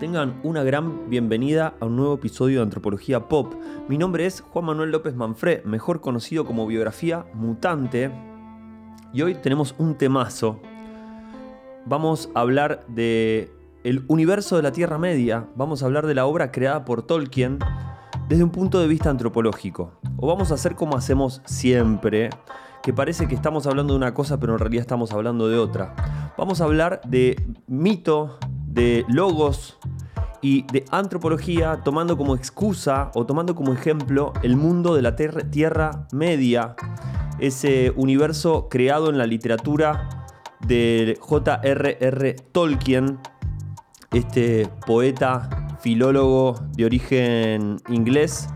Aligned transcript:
Tengan 0.00 0.40
una 0.44 0.62
gran 0.62 1.10
bienvenida 1.10 1.74
a 1.78 1.84
un 1.84 1.96
nuevo 1.96 2.14
episodio 2.14 2.60
de 2.60 2.62
Antropología 2.62 3.28
Pop. 3.28 3.52
Mi 3.86 3.98
nombre 3.98 4.24
es 4.24 4.40
Juan 4.40 4.64
Manuel 4.64 4.92
López 4.92 5.14
Manfré, 5.14 5.60
mejor 5.66 6.00
conocido 6.00 6.46
como 6.46 6.66
Biografía 6.66 7.26
Mutante. 7.34 8.10
Y 9.12 9.20
hoy 9.20 9.34
tenemos 9.34 9.74
un 9.76 9.96
temazo. 9.96 10.58
Vamos 11.84 12.30
a 12.34 12.40
hablar 12.40 12.86
de 12.88 13.52
el 13.84 14.06
universo 14.08 14.56
de 14.56 14.62
la 14.62 14.72
Tierra 14.72 14.96
Media. 14.96 15.48
Vamos 15.54 15.82
a 15.82 15.86
hablar 15.86 16.06
de 16.06 16.14
la 16.14 16.24
obra 16.24 16.50
creada 16.50 16.86
por 16.86 17.02
Tolkien 17.02 17.58
desde 18.26 18.42
un 18.42 18.50
punto 18.50 18.80
de 18.80 18.88
vista 18.88 19.10
antropológico. 19.10 19.92
O 20.16 20.26
vamos 20.26 20.50
a 20.50 20.54
hacer 20.54 20.76
como 20.76 20.96
hacemos 20.96 21.42
siempre, 21.44 22.30
que 22.82 22.94
parece 22.94 23.28
que 23.28 23.34
estamos 23.34 23.66
hablando 23.66 23.92
de 23.92 23.98
una 23.98 24.14
cosa, 24.14 24.40
pero 24.40 24.54
en 24.54 24.60
realidad 24.60 24.80
estamos 24.80 25.12
hablando 25.12 25.46
de 25.46 25.58
otra. 25.58 25.94
Vamos 26.38 26.62
a 26.62 26.64
hablar 26.64 27.02
de 27.06 27.36
mito, 27.66 28.38
de 28.70 29.04
logos 29.08 29.78
y 30.42 30.62
de 30.72 30.84
antropología 30.90 31.82
tomando 31.84 32.16
como 32.16 32.34
excusa 32.34 33.10
o 33.14 33.26
tomando 33.26 33.54
como 33.54 33.72
ejemplo 33.72 34.32
el 34.42 34.56
mundo 34.56 34.94
de 34.94 35.02
la 35.02 35.14
Tierra 35.16 36.06
Media, 36.12 36.76
ese 37.38 37.92
universo 37.96 38.68
creado 38.70 39.10
en 39.10 39.18
la 39.18 39.26
literatura 39.26 40.26
de 40.66 41.18
J.R.R. 41.20 42.36
Tolkien, 42.52 43.18
este 44.12 44.68
poeta, 44.86 45.76
filólogo 45.80 46.54
de 46.76 46.84
origen 46.84 47.76
inglés, 47.88 48.48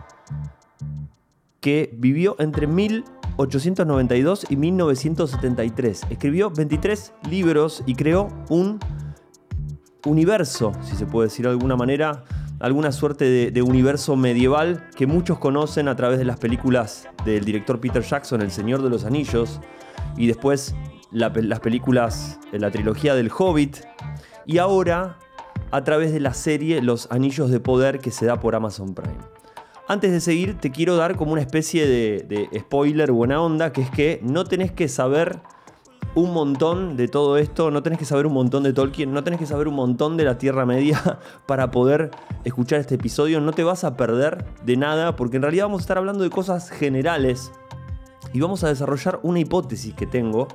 que 1.60 1.90
vivió 1.96 2.36
entre 2.38 2.66
1892 2.66 4.46
y 4.50 4.56
1973. 4.56 6.02
Escribió 6.10 6.50
23 6.50 7.14
libros 7.30 7.82
y 7.86 7.94
creó 7.94 8.28
un 8.50 8.78
universo, 10.04 10.72
si 10.82 10.96
se 10.96 11.06
puede 11.06 11.28
decir 11.28 11.44
de 11.44 11.52
alguna 11.52 11.76
manera, 11.76 12.24
alguna 12.60 12.92
suerte 12.92 13.50
de, 13.50 13.62
universo 13.62 14.16
medieval 14.16 14.88
que 14.96 15.06
muchos 15.06 15.38
conocen 15.38 15.88
a 15.88 15.96
través 15.96 16.18
de 16.18 16.24
las 16.24 16.38
películas 16.38 17.08
del 17.24 17.44
director 17.44 17.80
Peter 17.80 18.02
Jackson, 18.02 18.40
El 18.42 18.50
Señor 18.50 18.82
de 18.82 18.90
los 18.90 19.04
Anillos, 19.04 19.60
y 20.16 20.26
después 20.26 20.74
las 21.10 21.60
películas 21.60 22.38
de 22.52 22.58
la 22.58 22.70
trilogía 22.70 23.14
del 23.14 23.30
Hobbit, 23.36 23.78
y 24.46 24.58
ahora 24.58 25.18
a 25.70 25.84
través 25.84 26.12
de 26.12 26.20
la 26.20 26.34
serie 26.34 26.80
Los 26.82 27.10
Anillos 27.10 27.50
de 27.50 27.60
Poder 27.60 27.98
que 27.98 28.10
se 28.10 28.26
da 28.26 28.40
por 28.40 28.54
Amazon 28.54 28.94
Prime. 28.94 29.18
Antes 29.86 30.12
de 30.12 30.20
seguir, 30.20 30.58
te 30.58 30.70
quiero 30.70 30.96
dar 30.96 31.16
como 31.16 31.32
una 31.32 31.42
especie 31.42 31.86
de, 31.86 32.24
de 32.26 32.60
spoiler 32.60 33.12
buena 33.12 33.40
onda, 33.42 33.72
que 33.72 33.82
es 33.82 33.90
que 33.90 34.20
no 34.22 34.44
tenés 34.44 34.72
que 34.72 34.88
saber 34.88 35.40
un 36.14 36.32
montón 36.32 36.96
de 36.96 37.08
todo 37.08 37.36
esto, 37.38 37.70
no 37.70 37.82
tenés 37.82 37.98
que 37.98 38.04
saber 38.04 38.26
un 38.26 38.34
montón 38.34 38.62
de 38.62 38.72
Tolkien, 38.72 39.12
no 39.12 39.24
tenés 39.24 39.40
que 39.40 39.46
saber 39.46 39.68
un 39.68 39.74
montón 39.74 40.16
de 40.16 40.24
la 40.24 40.38
Tierra 40.38 40.64
Media 40.64 41.18
para 41.46 41.70
poder 41.70 42.10
escuchar 42.44 42.80
este 42.80 42.94
episodio, 42.94 43.40
no 43.40 43.52
te 43.52 43.64
vas 43.64 43.84
a 43.84 43.96
perder 43.96 44.44
de 44.64 44.76
nada 44.76 45.16
porque 45.16 45.36
en 45.36 45.42
realidad 45.42 45.64
vamos 45.64 45.80
a 45.80 45.84
estar 45.84 45.98
hablando 45.98 46.22
de 46.22 46.30
cosas 46.30 46.70
generales 46.70 47.52
y 48.32 48.40
vamos 48.40 48.64
a 48.64 48.68
desarrollar 48.68 49.20
una 49.22 49.40
hipótesis 49.40 49.94
que 49.94 50.06
tengo 50.06 50.48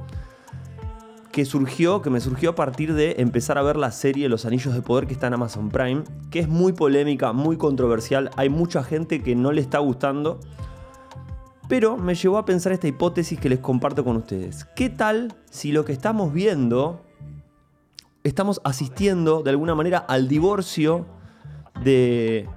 que 1.31 1.45
surgió, 1.45 2.01
que 2.01 2.09
me 2.09 2.21
surgió 2.21 2.51
a 2.51 2.55
partir 2.55 2.93
de 2.93 3.15
empezar 3.19 3.57
a 3.57 3.61
ver 3.61 3.75
la 3.77 3.91
serie 3.91 4.29
Los 4.29 4.45
Anillos 4.45 4.73
de 4.73 4.81
Poder 4.81 5.07
que 5.07 5.13
está 5.13 5.27
en 5.27 5.35
Amazon 5.35 5.69
Prime, 5.69 6.03
que 6.31 6.39
es 6.39 6.47
muy 6.47 6.73
polémica, 6.73 7.33
muy 7.33 7.57
controversial, 7.57 8.31
hay 8.35 8.49
mucha 8.49 8.83
gente 8.83 9.21
que 9.21 9.35
no 9.35 9.51
le 9.51 9.61
está 9.61 9.79
gustando 9.79 10.39
pero 11.69 11.97
me 11.97 12.15
llevó 12.15 12.39
a 12.39 12.45
pensar 12.45 12.73
esta 12.73 12.87
hipótesis 12.87 13.39
que 13.39 13.47
les 13.47 13.59
comparto 13.59 14.03
con 14.03 14.17
ustedes. 14.17 14.65
¿Qué 14.75 14.89
tal 14.89 15.35
si 15.51 15.71
lo 15.71 15.85
que 15.85 15.93
estamos 15.93 16.33
viendo, 16.33 17.05
estamos 18.23 18.59
asistiendo 18.63 19.43
de 19.43 19.51
alguna 19.51 19.75
manera 19.75 19.99
al 19.99 20.27
divorcio 20.27 21.05
de 21.83 22.49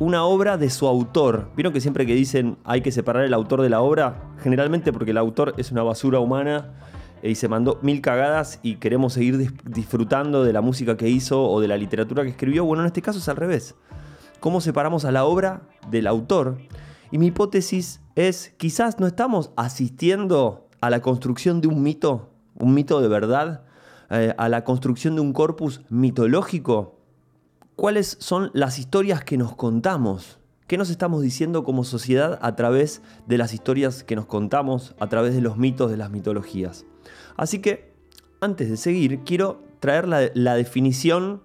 una 0.00 0.24
obra 0.24 0.58
de 0.58 0.68
su 0.68 0.88
autor? 0.88 1.48
¿Vieron 1.54 1.72
que 1.72 1.80
siempre 1.80 2.04
que 2.06 2.14
dicen 2.14 2.58
hay 2.64 2.80
que 2.80 2.90
separar 2.90 3.22
el 3.22 3.34
autor 3.34 3.62
de 3.62 3.70
la 3.70 3.82
obra? 3.82 4.20
Generalmente 4.42 4.92
porque 4.92 5.12
el 5.12 5.18
autor 5.18 5.54
es 5.56 5.70
una 5.70 5.84
basura 5.84 6.18
humana 6.18 6.72
y 7.22 7.36
se 7.36 7.46
mandó 7.46 7.78
mil 7.82 8.00
cagadas 8.00 8.58
y 8.64 8.76
queremos 8.76 9.12
seguir 9.12 9.54
disfrutando 9.62 10.42
de 10.42 10.52
la 10.52 10.60
música 10.60 10.96
que 10.96 11.08
hizo 11.08 11.40
o 11.48 11.60
de 11.60 11.68
la 11.68 11.76
literatura 11.76 12.24
que 12.24 12.30
escribió. 12.30 12.64
Bueno, 12.64 12.82
en 12.82 12.88
este 12.88 13.00
caso 13.00 13.20
es 13.20 13.28
al 13.28 13.36
revés. 13.36 13.76
¿Cómo 14.40 14.60
separamos 14.60 15.04
a 15.04 15.12
la 15.12 15.24
obra 15.24 15.60
del 15.88 16.08
autor? 16.08 16.56
Y 17.10 17.18
mi 17.18 17.26
hipótesis 17.26 18.00
es, 18.14 18.54
quizás 18.56 19.00
no 19.00 19.06
estamos 19.06 19.50
asistiendo 19.56 20.68
a 20.80 20.90
la 20.90 21.00
construcción 21.00 21.60
de 21.60 21.68
un 21.68 21.82
mito, 21.82 22.30
un 22.54 22.74
mito 22.74 23.00
de 23.00 23.08
verdad, 23.08 23.64
eh, 24.10 24.34
a 24.36 24.48
la 24.48 24.64
construcción 24.64 25.14
de 25.14 25.20
un 25.20 25.32
corpus 25.32 25.82
mitológico. 25.88 26.98
¿Cuáles 27.76 28.16
son 28.20 28.50
las 28.54 28.78
historias 28.78 29.24
que 29.24 29.36
nos 29.36 29.56
contamos? 29.56 30.38
¿Qué 30.66 30.78
nos 30.78 30.90
estamos 30.90 31.22
diciendo 31.22 31.64
como 31.64 31.82
sociedad 31.82 32.38
a 32.42 32.54
través 32.54 33.02
de 33.26 33.38
las 33.38 33.52
historias 33.54 34.04
que 34.04 34.14
nos 34.14 34.26
contamos, 34.26 34.94
a 35.00 35.08
través 35.08 35.34
de 35.34 35.40
los 35.40 35.56
mitos, 35.56 35.90
de 35.90 35.96
las 35.96 36.10
mitologías? 36.10 36.86
Así 37.36 37.58
que, 37.58 37.92
antes 38.40 38.70
de 38.70 38.76
seguir, 38.76 39.20
quiero 39.24 39.64
traer 39.80 40.06
la, 40.06 40.54
definición 40.54 41.42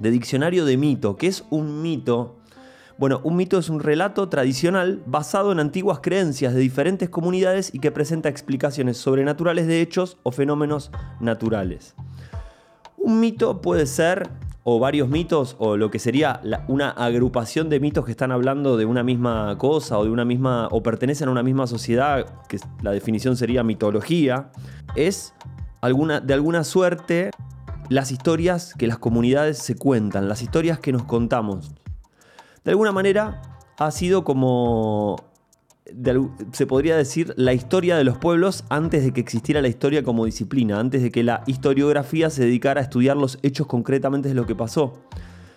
de 0.00 0.10
diccionario 0.10 0.66
de 0.66 0.76
mito. 0.76 1.16
¿Qué 1.16 1.28
es 1.28 1.44
un 1.48 1.80
mito? 1.80 2.41
Bueno, 2.98 3.20
un 3.24 3.36
mito 3.36 3.58
es 3.58 3.68
un 3.68 3.80
relato 3.80 4.28
tradicional 4.28 5.02
basado 5.06 5.50
en 5.50 5.60
antiguas 5.60 6.00
creencias 6.02 6.54
de 6.54 6.60
diferentes 6.60 7.08
comunidades 7.08 7.74
y 7.74 7.78
que 7.78 7.90
presenta 7.90 8.28
explicaciones 8.28 8.98
sobrenaturales 8.98 9.66
de 9.66 9.80
hechos 9.80 10.18
o 10.22 10.30
fenómenos 10.30 10.90
naturales. 11.18 11.94
Un 12.98 13.18
mito 13.18 13.60
puede 13.60 13.86
ser, 13.86 14.28
o 14.62 14.78
varios 14.78 15.08
mitos, 15.08 15.56
o 15.58 15.76
lo 15.76 15.90
que 15.90 15.98
sería 15.98 16.40
una 16.68 16.90
agrupación 16.90 17.68
de 17.68 17.80
mitos 17.80 18.04
que 18.04 18.12
están 18.12 18.30
hablando 18.30 18.76
de 18.76 18.84
una 18.84 19.02
misma 19.02 19.56
cosa 19.58 19.98
o 19.98 20.04
de 20.04 20.10
una 20.10 20.24
misma. 20.24 20.68
o 20.70 20.82
pertenecen 20.82 21.28
a 21.28 21.32
una 21.32 21.42
misma 21.42 21.66
sociedad, 21.66 22.26
que 22.48 22.58
la 22.82 22.92
definición 22.92 23.36
sería 23.36 23.64
mitología, 23.64 24.52
es 24.94 25.34
de 25.82 26.34
alguna 26.34 26.62
suerte 26.62 27.30
las 27.88 28.12
historias 28.12 28.74
que 28.74 28.86
las 28.86 28.98
comunidades 28.98 29.58
se 29.58 29.74
cuentan, 29.74 30.28
las 30.28 30.42
historias 30.42 30.78
que 30.78 30.92
nos 30.92 31.02
contamos 31.04 31.74
de 32.64 32.70
alguna 32.70 32.92
manera 32.92 33.42
ha 33.78 33.90
sido 33.90 34.24
como, 34.24 35.16
se 36.52 36.66
podría 36.66 36.96
decir, 36.96 37.34
la 37.36 37.52
historia 37.52 37.96
de 37.96 38.04
los 38.04 38.18
pueblos 38.18 38.64
antes 38.68 39.04
de 39.04 39.12
que 39.12 39.20
existiera 39.20 39.60
la 39.60 39.68
historia 39.68 40.02
como 40.02 40.24
disciplina, 40.24 40.78
antes 40.78 41.02
de 41.02 41.10
que 41.10 41.22
la 41.22 41.42
historiografía 41.46 42.30
se 42.30 42.44
dedicara 42.44 42.80
a 42.80 42.84
estudiar 42.84 43.16
los 43.16 43.38
hechos 43.42 43.66
concretamente 43.66 44.28
de 44.28 44.34
lo 44.34 44.46
que 44.46 44.54
pasó 44.54 44.94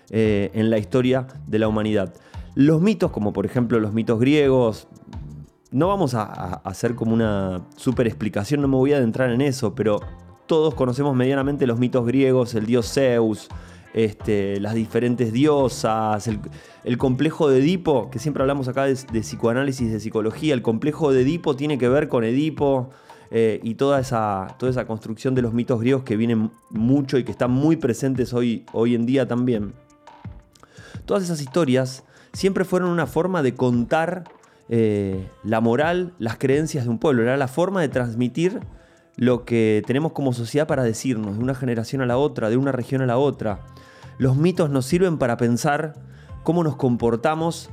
eh, 0.09 0.49
en 0.53 0.69
la 0.69 0.77
historia 0.77 1.27
de 1.47 1.59
la 1.59 1.67
humanidad. 1.67 2.13
Los 2.55 2.81
mitos, 2.81 3.11
como 3.11 3.33
por 3.33 3.45
ejemplo 3.45 3.79
los 3.79 3.94
mitos 3.94 4.19
griegos, 4.19 4.88
no 5.71 5.88
vamos 5.89 6.13
a, 6.13 6.23
a 6.23 6.53
hacer 6.63 6.95
como 6.95 7.13
una 7.13 7.65
super 7.75 8.07
explicación, 8.07 8.61
no 8.61 8.67
me 8.67 8.77
voy 8.77 8.94
a 8.94 8.97
adentrar 8.97 9.29
en 9.29 9.41
eso, 9.41 9.75
pero 9.75 9.99
todos 10.47 10.73
conocemos 10.73 11.15
medianamente 11.15 11.67
los 11.67 11.79
mitos 11.79 12.05
griegos, 12.05 12.55
el 12.55 12.65
dios 12.65 12.91
Zeus, 12.94 13.49
este, 13.95 14.59
las 14.59 14.73
diferentes 14.73 15.31
diosas, 15.31 16.28
el, 16.83 16.97
complejo 16.97 17.47
de 17.50 17.59
Edipo, 17.59 18.11
que 18.11 18.19
siempre 18.19 18.44
hablamos 18.44 18.67
acá 18.67 18.83
de, 18.83 19.22
psicoanálisis, 19.22 19.89
de 19.89 20.01
psicología, 20.01 20.53
el 20.53 20.61
complejo 20.61 21.13
de 21.13 21.22
Edipo 21.22 21.56
tiene 21.56 21.78
que 21.78 21.88
ver 21.88 22.09
con 22.09 22.25
Edipo 22.25 22.89
eh, 23.31 23.61
y 23.63 23.75
toda 23.75 24.01
esa, 24.01 24.53
toda 24.59 24.69
esa 24.69 24.85
construcción 24.85 25.33
de 25.33 25.41
los 25.41 25.53
mitos 25.53 25.79
griegos 25.79 26.03
que 26.03 26.17
vienen 26.17 26.51
mucho 26.72 27.17
y 27.17 27.23
que 27.23 27.31
están 27.31 27.51
muy 27.51 27.78
presentes 27.78 28.33
hoy, 28.33 28.66
hoy 28.73 28.95
en 28.95 29.06
día 29.06 29.29
también. 29.29 29.73
Todas 31.06 31.23
esas 31.23 31.39
historias 31.39 32.03
siempre 32.33 32.66
fueron 32.66 32.89
una 32.89 33.07
forma 33.07 33.44
de 33.44 33.56
contar 33.56 34.25
eh, 34.67 35.25
la 35.45 35.62
moral, 35.62 36.13
las 36.19 36.38
creencias 36.38 36.83
de 36.83 36.89
un 36.89 37.00
pueblo, 37.00 37.23
era 37.23 37.38
la 37.38 37.47
forma 37.47 37.79
de 37.79 37.88
transmitir 37.88 38.59
lo 39.17 39.45
que 39.45 39.83
tenemos 39.85 40.11
como 40.11 40.33
sociedad 40.33 40.67
para 40.67 40.83
decirnos 40.83 41.37
de 41.37 41.43
una 41.43 41.55
generación 41.55 42.01
a 42.01 42.05
la 42.05 42.17
otra, 42.17 42.50
de 42.50 42.57
una 42.57 42.71
región 42.71 43.01
a 43.01 43.06
la 43.06 43.17
otra. 43.17 43.62
Los 44.17 44.38
mitos 44.38 44.69
nos 44.69 44.85
sirven 44.85 45.17
para 45.17 45.38
pensar 45.38 45.94
cómo 46.44 46.63
nos 46.63 46.75
comportamos 46.75 47.69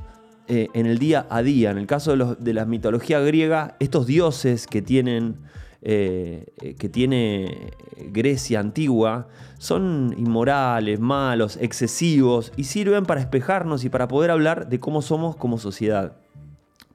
eh, 0.47 0.67
en 0.73 0.85
el 0.85 0.99
día 0.99 1.25
a 1.29 1.41
día. 1.41 1.71
En 1.71 1.77
el 1.77 1.87
caso 1.87 2.15
de, 2.35 2.53
la 2.53 2.65
mitología 2.65 3.19
griega, 3.19 3.75
estos 3.79 4.07
dioses 4.07 4.67
que 4.67 4.81
tienen 4.81 5.37
eh, 5.85 6.75
que 6.79 6.87
tiene 6.87 7.73
Grecia 8.11 8.61
antigua 8.61 9.27
son 9.57 10.15
inmorales, 10.17 11.01
malos, 11.01 11.57
excesivos 11.59 12.53
y 12.55 12.65
sirven 12.65 13.05
para 13.05 13.19
espejarnos 13.19 13.83
y 13.83 13.89
para 13.89 14.07
poder 14.07 14.31
hablar 14.31 14.69
de 14.69 14.79
cómo 14.79 15.01
somos 15.01 15.35
como 15.35 15.57
sociedad. 15.57 16.15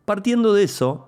Partiendo 0.07 0.55
de 0.55 0.65
eso, 0.65 1.08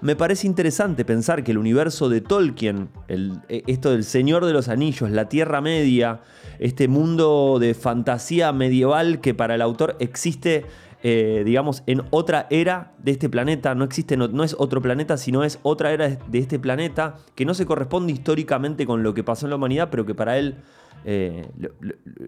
me 0.00 0.14
parece 0.14 0.46
interesante 0.46 1.04
pensar 1.04 1.42
que 1.42 1.50
el 1.50 1.58
universo 1.58 2.08
de 2.08 2.20
Tolkien, 2.20 2.88
e, 3.08 3.62
esto 3.66 3.90
del 3.90 4.04
Señor 4.04 4.44
de 4.44 4.52
los 4.52 4.68
Anillos, 4.68 5.10
la 5.10 5.28
Tierra 5.28 5.60
Media, 5.60 6.20
este 6.58 6.88
mundo 6.88 7.58
de 7.60 7.74
fantasía 7.74 8.52
medieval 8.52 9.20
que 9.20 9.34
para 9.34 9.56
el 9.56 9.62
autor 9.62 9.96
existe, 9.98 10.66
eh, 11.02 11.42
digamos, 11.44 11.82
en 11.86 12.02
otra 12.10 12.46
era 12.50 12.92
de 12.98 13.12
este 13.12 13.28
planeta, 13.28 13.74
no 13.74 13.84
existe, 13.84 14.16
no, 14.16 14.44
es 14.44 14.54
otro 14.58 14.80
planeta, 14.80 15.16
sino 15.16 15.42
es 15.42 15.58
otra 15.62 15.92
era 15.92 16.08
de 16.08 16.38
este 16.38 16.58
planeta 16.58 17.16
que 17.34 17.44
no 17.44 17.54
se 17.54 17.66
corresponde 17.66 18.12
históricamente 18.12 18.86
con 18.86 19.02
lo 19.02 19.14
que 19.14 19.24
pasó 19.24 19.46
en 19.46 19.50
la 19.50 19.56
humanidad, 19.56 19.88
pero 19.90 20.06
que 20.06 20.14
para 20.14 20.38
él 20.38 20.56
eh, 21.04 21.48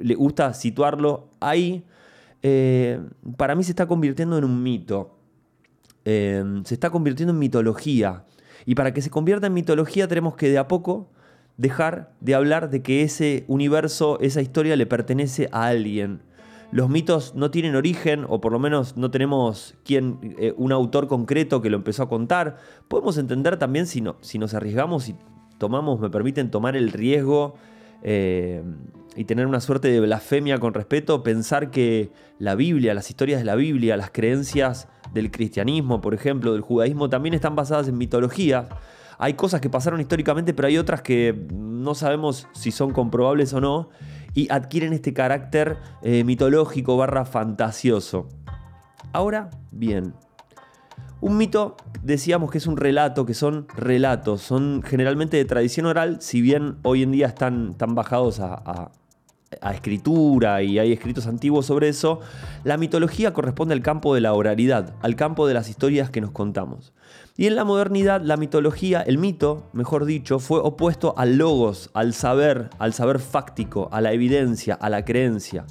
le, 0.03 0.15
gusta 0.15 0.55
situarlo 0.55 1.29
ahí, 1.39 1.85
eh, 2.43 3.01
para 3.37 3.55
mí 3.55 3.63
se 3.63 3.73
está 3.73 3.87
convirtiendo 3.87 4.39
en 4.39 4.45
un 4.45 4.63
mito. 4.63 5.20
Eh, 6.05 6.43
se 6.65 6.75
está 6.75 6.91
convirtiendo 6.91 7.33
en 7.33 7.39
mitología. 7.39 8.25
Y 8.67 8.75
para 8.75 8.93
que 8.93 9.03
se 9.03 9.11
convierta 9.11 9.47
en 9.47 9.55
mitología 9.55 10.09
tenemos 10.09 10.37
que 10.37 10.49
de 10.49 10.59
a 10.59 10.69
poco 10.69 11.11
dejar 11.57 12.13
de 12.21 12.35
hablar 12.35 12.71
de 12.71 12.83
que 12.83 13.03
ese 13.03 13.45
universo, 13.49 14.19
esa 14.21 14.41
historia 14.41 14.77
le 14.77 14.87
pertenece 14.87 15.49
a 15.53 15.67
alguien. 15.67 16.23
Los 16.73 16.89
mitos 16.89 17.35
no 17.35 17.51
tienen 17.51 17.75
origen, 17.75 18.25
o 18.29 18.41
por 18.41 18.53
lo 18.53 18.59
menos 18.59 18.97
no 18.97 19.11
tenemos 19.11 19.75
quien, 19.85 20.37
un 20.57 20.71
autor 20.73 21.09
concreto 21.09 21.61
que 21.61 21.69
lo 21.69 21.77
empezó 21.77 22.05
a 22.05 22.09
contar. 22.09 22.59
Podemos 22.87 23.19
entender 23.19 23.57
también 23.57 23.87
si, 23.87 24.01
no, 24.01 24.17
si 24.21 24.39
nos 24.39 24.55
arriesgamos 24.55 25.09
y 25.09 25.17
tomamos, 25.59 26.01
me 26.01 26.11
permiten 26.11 26.51
tomar 26.51 26.77
el 26.77 26.93
riesgo 26.93 27.55
eh, 28.03 28.63
y 29.17 29.25
tener 29.25 29.47
una 29.47 29.61
suerte 29.61 29.89
de 29.89 30.01
blasfemia 30.01 30.59
con 30.59 30.75
respeto, 30.75 31.23
pensar 31.23 31.71
que 31.71 32.13
la 32.39 32.55
Biblia, 32.55 32.95
las 32.95 33.11
historias 33.11 33.41
de 33.41 33.45
la 33.45 33.57
Biblia, 33.57 33.97
las 33.97 34.11
creencias 34.11 34.89
del 35.13 35.31
cristianismo, 35.31 36.01
por 36.01 36.15
ejemplo, 36.15 36.53
del 36.53 36.61
judaísmo, 36.61 37.11
también 37.11 37.35
están 37.35 37.57
basadas 37.57 37.89
en 37.89 37.99
mitología. 37.99 38.69
Hay 39.19 39.35
cosas 39.35 39.61
que 39.61 39.69
pasaron 39.69 40.01
históricamente, 40.01 40.55
pero 40.55 40.69
hay 40.69 40.79
otras 40.79 41.03
que 41.03 41.47
no 41.53 41.95
sabemos 41.95 42.47
si 42.53 42.71
son 42.71 42.93
comprobables 42.93 43.53
o 43.53 43.61
no, 43.61 43.91
y 44.33 44.51
adquieren 44.51 44.93
este 44.93 45.13
carácter 45.13 45.79
eh, 46.03 46.25
mitológico 46.25 46.97
barra 46.97 47.25
fantasioso. 47.25 48.29
Ahora, 49.13 49.51
bien, 49.73 50.15
un 51.21 51.37
mito, 51.37 51.77
decíamos 52.03 52.51
que 52.51 52.59
es 52.59 52.67
un 52.67 52.79
relato, 52.79 53.27
que 53.27 53.35
son 53.35 53.67
relatos, 53.77 54.41
son 54.41 54.83
generalmente 54.83 55.37
de 55.37 55.45
tradición 55.45 55.85
oral, 55.85 56.23
si 56.23 56.41
bien 56.41 56.79
hoy 56.83 57.03
en 57.03 57.11
día 57.11 57.27
están, 57.27 57.77
bajados 57.79 58.41
a, 58.41 58.91
escritura 59.73 60.63
y 60.63 60.79
hay 60.79 60.93
escritos 60.93 61.27
antiguos 61.27 61.67
sobre 61.67 61.89
eso, 61.89 62.21
la 62.63 62.77
mitología 62.77 63.33
corresponde 63.33 63.75
al 63.75 63.83
campo 63.83 64.15
de 64.15 64.21
la 64.21 64.33
oralidad, 64.33 64.95
al 65.03 65.17
campo 65.17 65.47
de 65.47 65.55
las 65.55 65.69
historias 65.69 66.11
que 66.11 66.21
nos 66.21 66.31
contamos. 66.31 66.93
Y 67.37 67.47
en 67.47 67.57
la 67.57 67.65
modernidad, 67.65 68.21
la 68.21 68.37
mitología, 68.37 69.01
el 69.03 69.19
mito, 69.19 69.69
mejor 69.73 70.05
dicho, 70.05 70.39
fue 70.39 70.61
opuesto 70.61 71.15
al 71.17 71.37
logos, 71.37 71.91
al 71.95 72.15
saber, 72.15 72.71
al 72.79 72.93
saber 72.93 73.19
fáctico, 73.19 73.89
a 73.93 74.01
la 74.01 74.13
evidencia, 74.13 74.75
a 74.75 74.89
la 74.89 75.05
creencia. 75.05 75.65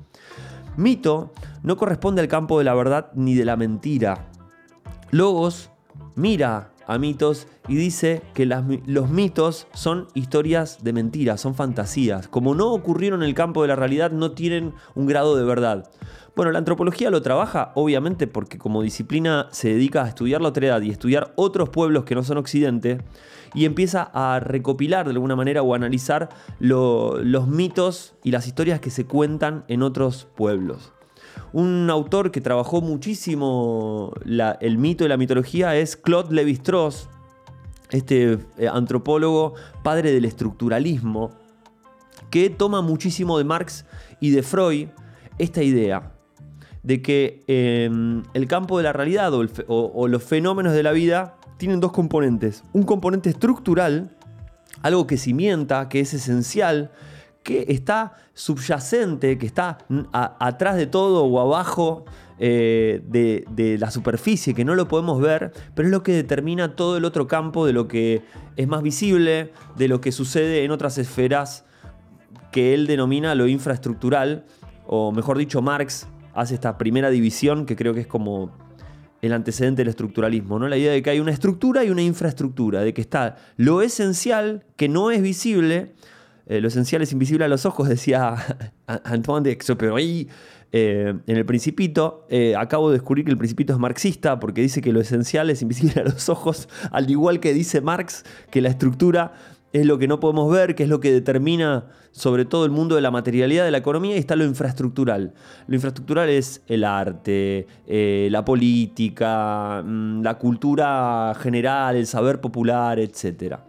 Mito 0.75 1.31
no 1.63 1.77
corresponde 1.77 2.21
al 2.21 2.27
campo 2.27 2.57
de 2.57 2.65
la 2.65 2.73
verdad 2.73 3.11
ni 3.15 3.35
de 3.35 3.45
la 3.45 3.55
mentira, 3.55 4.29
Logos 5.11 5.71
mira 6.15 6.71
a 6.89 6.97
mitos 6.97 7.47
y 7.68 7.75
dice 7.75 8.24
que 8.33 8.47
los 8.47 9.09
mitos 9.09 9.68
son 9.74 10.07
historias 10.15 10.83
de 10.83 10.91
mentiras, 10.91 11.39
son 11.39 11.53
fantasías. 11.53 12.27
Como 12.27 12.56
no 12.56 12.71
ocurrieron 12.74 13.21
en 13.21 13.30
el 13.30 13.36
campo 13.36 13.62
de 13.62 13.68
la 13.68 13.75
realidad, 13.75 14.12
no 14.12 14.31
tienen 14.31 14.74
un 14.95 15.06
grado 15.06 15.36
de 15.36 15.44
verdad. 15.44 15.91
Bueno, 16.36 16.51
la 16.51 16.57
antropología 16.59 17.12
lo 17.12 17.21
trabaja, 17.21 17.71
obviamente, 17.75 18.25
porque 18.25 18.57
como 18.57 18.81
disciplina 18.81 19.47
se 19.51 19.69
dedica 19.69 20.03
a 20.03 20.07
estudiar 20.07 20.41
la 20.41 20.50
otredad 20.50 20.81
y 20.81 20.89
estudiar 20.89 21.31
otros 21.36 21.69
pueblos 21.69 22.06
que 22.06 22.15
no 22.15 22.24
son 22.24 22.38
occidente, 22.38 23.01
y 23.53 23.65
empieza 23.65 24.09
a 24.13 24.39
recopilar 24.39 25.06
de 25.06 25.12
alguna 25.12 25.35
manera 25.35 25.62
o 25.62 25.75
analizar 25.75 26.30
los 26.59 27.47
mitos 27.47 28.15
y 28.24 28.31
las 28.31 28.47
historias 28.47 28.80
que 28.80 28.89
se 28.89 29.06
cuentan 29.06 29.63
en 29.68 29.83
otros 29.83 30.27
pueblos. 30.35 30.94
Un 31.51 31.89
autor 31.89 32.31
que 32.31 32.41
trabajó 32.41 32.81
muchísimo 32.81 34.13
el 34.25 34.77
mito 34.77 35.05
y 35.05 35.07
la 35.07 35.17
mitología 35.17 35.75
es 35.75 35.95
Claude 35.95 36.35
Lévi-Strauss, 36.35 37.09
este 37.91 38.37
eh, 38.57 38.67
antropólogo 38.71 39.55
padre 39.83 40.11
del 40.11 40.25
estructuralismo, 40.25 41.31
que 42.29 42.49
toma 42.49 42.81
muchísimo 42.81 43.37
de 43.37 43.43
Marx 43.43 43.85
y 44.19 44.29
de 44.29 44.43
Freud 44.43 44.89
esta 45.39 45.63
idea 45.63 46.11
de 46.83 47.01
que 47.01 47.43
em, 47.47 48.23
el 48.33 48.47
campo 48.47 48.77
de 48.77 48.83
la 48.83 48.93
realidad 48.93 49.31
o 49.33 50.07
los 50.07 50.23
fenómenos 50.23 50.73
de 50.73 50.83
la 50.83 50.91
vida 50.91 51.35
tienen 51.57 51.79
dos 51.79 51.91
componentes. 51.91 52.63
Un 52.73 52.83
componente 52.83 53.29
estructural, 53.29 54.15
algo 54.81 55.05
que 55.05 55.17
cimienta, 55.17 55.89
que 55.89 55.99
es 55.99 56.13
esencial, 56.13 56.91
que 57.49 57.65
está 57.73 58.13
subyacente, 58.35 59.39
que 59.39 59.47
está 59.47 59.79
atrás 60.11 60.75
de 60.75 60.85
todo 60.85 61.23
o 61.23 61.39
abajo 61.39 62.05
eh, 62.37 63.01
de, 63.07 63.77
la 63.79 63.89
superficie, 63.89 64.53
que 64.53 64.63
no 64.63 64.75
lo 64.75 64.87
podemos 64.87 65.19
ver, 65.19 65.51
pero 65.73 65.87
es 65.87 65.91
lo 65.91 66.03
que 66.03 66.11
determina 66.11 66.75
todo 66.75 66.97
el 66.97 67.05
otro 67.05 67.27
campo 67.27 67.65
de 67.65 67.73
lo 67.73 67.87
que 67.87 68.21
es 68.55 68.67
más 68.67 68.83
visible, 68.83 69.51
de 69.77 69.87
lo 69.87 69.99
que 69.99 70.11
sucede 70.11 70.63
en 70.63 70.69
otras 70.69 70.99
esferas 70.99 71.65
que 72.51 72.75
él 72.75 72.85
denomina 72.85 73.33
lo 73.33 73.47
infraestructural, 73.47 74.45
o 74.85 75.11
mejor 75.11 75.39
dicho, 75.39 75.63
Marx 75.63 76.07
hace 76.35 76.53
esta 76.53 76.77
primera 76.77 77.09
división 77.09 77.65
que 77.65 77.75
creo 77.75 77.95
que 77.95 78.01
es 78.01 78.07
como 78.07 78.51
el 79.23 79.33
antecedente 79.33 79.81
del 79.81 79.89
estructuralismo, 79.89 80.59
¿no? 80.59 80.67
La 80.67 80.77
idea 80.77 80.91
de 80.91 81.01
que 81.01 81.09
hay 81.09 81.19
una 81.19 81.31
estructura 81.31 81.83
y 81.83 81.89
una 81.89 82.03
infraestructura, 82.03 82.81
de 82.81 82.93
que 82.93 83.01
está 83.01 83.37
lo 83.57 83.81
esencial 83.81 84.65
que 84.75 84.87
no 84.87 85.09
es 85.09 85.23
visible, 85.23 85.95
eh, 86.49 86.61
lo 86.61 86.67
esencial 86.67 87.03
es 87.03 87.11
invisible 87.11 87.45
a 87.45 87.47
los 87.47 87.67
ojos, 87.67 87.87
decía 87.87 88.35
Antoine 88.87 89.43
de 89.43 89.51
Exupéry 89.51 90.27
eh, 90.71 91.13
en 91.27 91.37
El 91.37 91.45
Principito. 91.45 92.25
Eh, 92.27 92.55
acabo 92.57 92.89
de 92.89 92.97
descubrir 92.97 93.23
que 93.23 93.29
El 93.29 93.37
Principito 93.37 93.71
es 93.71 93.79
marxista 93.79 94.39
porque 94.39 94.61
dice 94.61 94.81
que 94.81 94.91
lo 94.91 94.99
esencial 94.99 95.51
es 95.51 95.61
invisible 95.61 96.01
a 96.01 96.05
los 96.05 96.27
ojos, 96.27 96.67
al 96.91 97.09
igual 97.09 97.39
que 97.39 97.53
dice 97.53 97.81
Marx 97.81 98.25
que 98.49 98.61
la 98.61 98.69
estructura 98.69 99.33
es 99.73 99.85
lo 99.85 99.99
que 99.99 100.07
no 100.07 100.19
podemos 100.19 100.51
ver, 100.51 100.73
que 100.73 100.81
es 100.81 100.89
lo 100.89 100.99
que 100.99 101.11
determina 101.11 101.85
sobre 102.09 102.45
todo 102.45 102.65
el 102.65 102.71
mundo 102.71 102.95
de 102.95 103.01
la 103.01 103.11
materialidad 103.11 103.63
de 103.63 103.69
la 103.69 103.77
economía 103.77 104.15
y 104.15 104.19
está 104.19 104.35
lo 104.35 104.43
infraestructural. 104.43 105.35
Lo 105.67 105.75
infraestructural 105.75 106.29
es 106.29 106.63
el 106.65 106.83
arte, 106.83 107.67
la 107.85 108.43
política, 108.43 109.83
mm, 109.85 110.23
la 110.23 110.39
cultura 110.39 111.35
general, 111.39 111.95
el 111.95 112.07
saber 112.07 112.41
popular, 112.41 112.97
etc. 112.97 113.69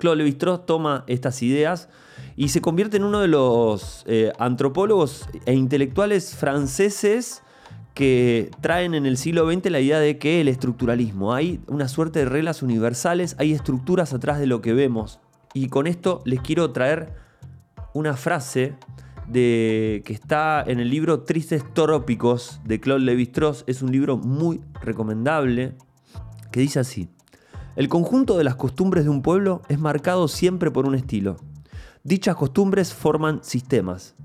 Claude 0.00 0.24
Lévi-Strauss 0.24 0.66
toma 0.66 1.04
estas 1.06 1.42
ideas 1.42 1.88
y 2.36 2.48
se 2.48 2.60
convierte 2.60 2.96
en 2.96 3.04
uno 3.04 3.20
de 3.20 3.28
los 3.28 4.04
eh, 4.08 4.32
antropólogos 4.38 5.28
e 5.46 5.54
intelectuales 5.54 6.34
franceses 6.34 7.42
que 7.94 8.50
traen 8.60 8.94
en 8.94 9.06
el 9.06 9.16
siglo 9.16 9.50
XX 9.50 9.70
la 9.70 9.80
idea 9.80 10.00
de 10.00 10.18
que 10.18 10.40
el 10.40 10.48
estructuralismo, 10.48 11.34
hay 11.34 11.60
una 11.66 11.86
suerte 11.86 12.20
de 12.20 12.24
reglas 12.24 12.62
universales, 12.62 13.36
hay 13.38 13.52
estructuras 13.52 14.12
atrás 14.12 14.38
de 14.38 14.46
lo 14.46 14.60
que 14.60 14.72
vemos. 14.72 15.20
Y 15.52 15.68
con 15.68 15.86
esto 15.86 16.22
les 16.24 16.40
quiero 16.40 16.70
traer 16.72 17.12
una 17.92 18.16
frase 18.16 18.74
de, 19.28 20.02
que 20.04 20.12
está 20.12 20.64
en 20.66 20.80
el 20.80 20.90
libro 20.90 21.22
Tristes 21.22 21.62
Torópicos 21.74 22.60
de 22.64 22.80
Claude 22.80 23.04
Lévi-Strauss. 23.04 23.64
Es 23.66 23.82
un 23.82 23.92
libro 23.92 24.16
muy 24.16 24.60
recomendable 24.80 25.74
que 26.50 26.60
dice 26.60 26.80
así. 26.80 27.08
El 27.76 27.88
conjunto 27.88 28.36
de 28.36 28.44
las 28.44 28.56
costumbres 28.56 29.04
de 29.04 29.10
un 29.10 29.22
pueblo 29.22 29.62
es 29.68 29.78
marcado 29.78 30.26
siempre 30.26 30.72
por 30.72 30.86
un 30.86 30.96
estilo. 30.96 31.36
Dichas 32.02 32.34
costumbres 32.34 32.92
forman 32.92 33.44
sistemas. 33.44 34.16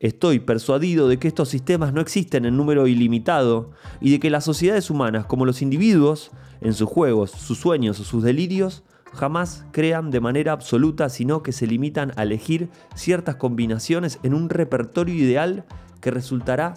Estoy 0.00 0.38
persuadido 0.38 1.08
de 1.08 1.18
que 1.18 1.28
estos 1.28 1.48
sistemas 1.48 1.94
no 1.94 2.02
existen 2.02 2.44
en 2.44 2.56
número 2.56 2.86
ilimitado 2.86 3.70
y 4.00 4.10
de 4.10 4.20
que 4.20 4.28
las 4.28 4.44
sociedades 4.44 4.90
humanas, 4.90 5.24
como 5.24 5.46
los 5.46 5.62
individuos, 5.62 6.30
en 6.60 6.74
sus 6.74 6.88
juegos, 6.88 7.30
sus 7.30 7.58
sueños 7.58 8.00
o 8.00 8.04
sus 8.04 8.22
delirios, 8.22 8.82
jamás 9.14 9.64
crean 9.72 10.10
de 10.10 10.20
manera 10.20 10.52
absoluta, 10.52 11.08
sino 11.08 11.42
que 11.42 11.52
se 11.52 11.66
limitan 11.66 12.12
a 12.16 12.24
elegir 12.24 12.68
ciertas 12.94 13.36
combinaciones 13.36 14.18
en 14.22 14.34
un 14.34 14.50
repertorio 14.50 15.14
ideal 15.14 15.64
que 16.00 16.10
resultará 16.10 16.74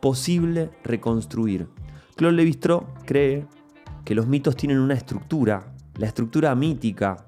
posible 0.00 0.70
reconstruir. 0.84 1.68
Claude 2.14 2.36
lévi 2.36 2.58
cree 3.06 3.46
que 4.04 4.14
los 4.14 4.26
mitos 4.26 4.56
tienen 4.56 4.78
una 4.78 4.94
estructura, 4.94 5.72
la 5.96 6.06
estructura 6.06 6.54
mítica, 6.54 7.26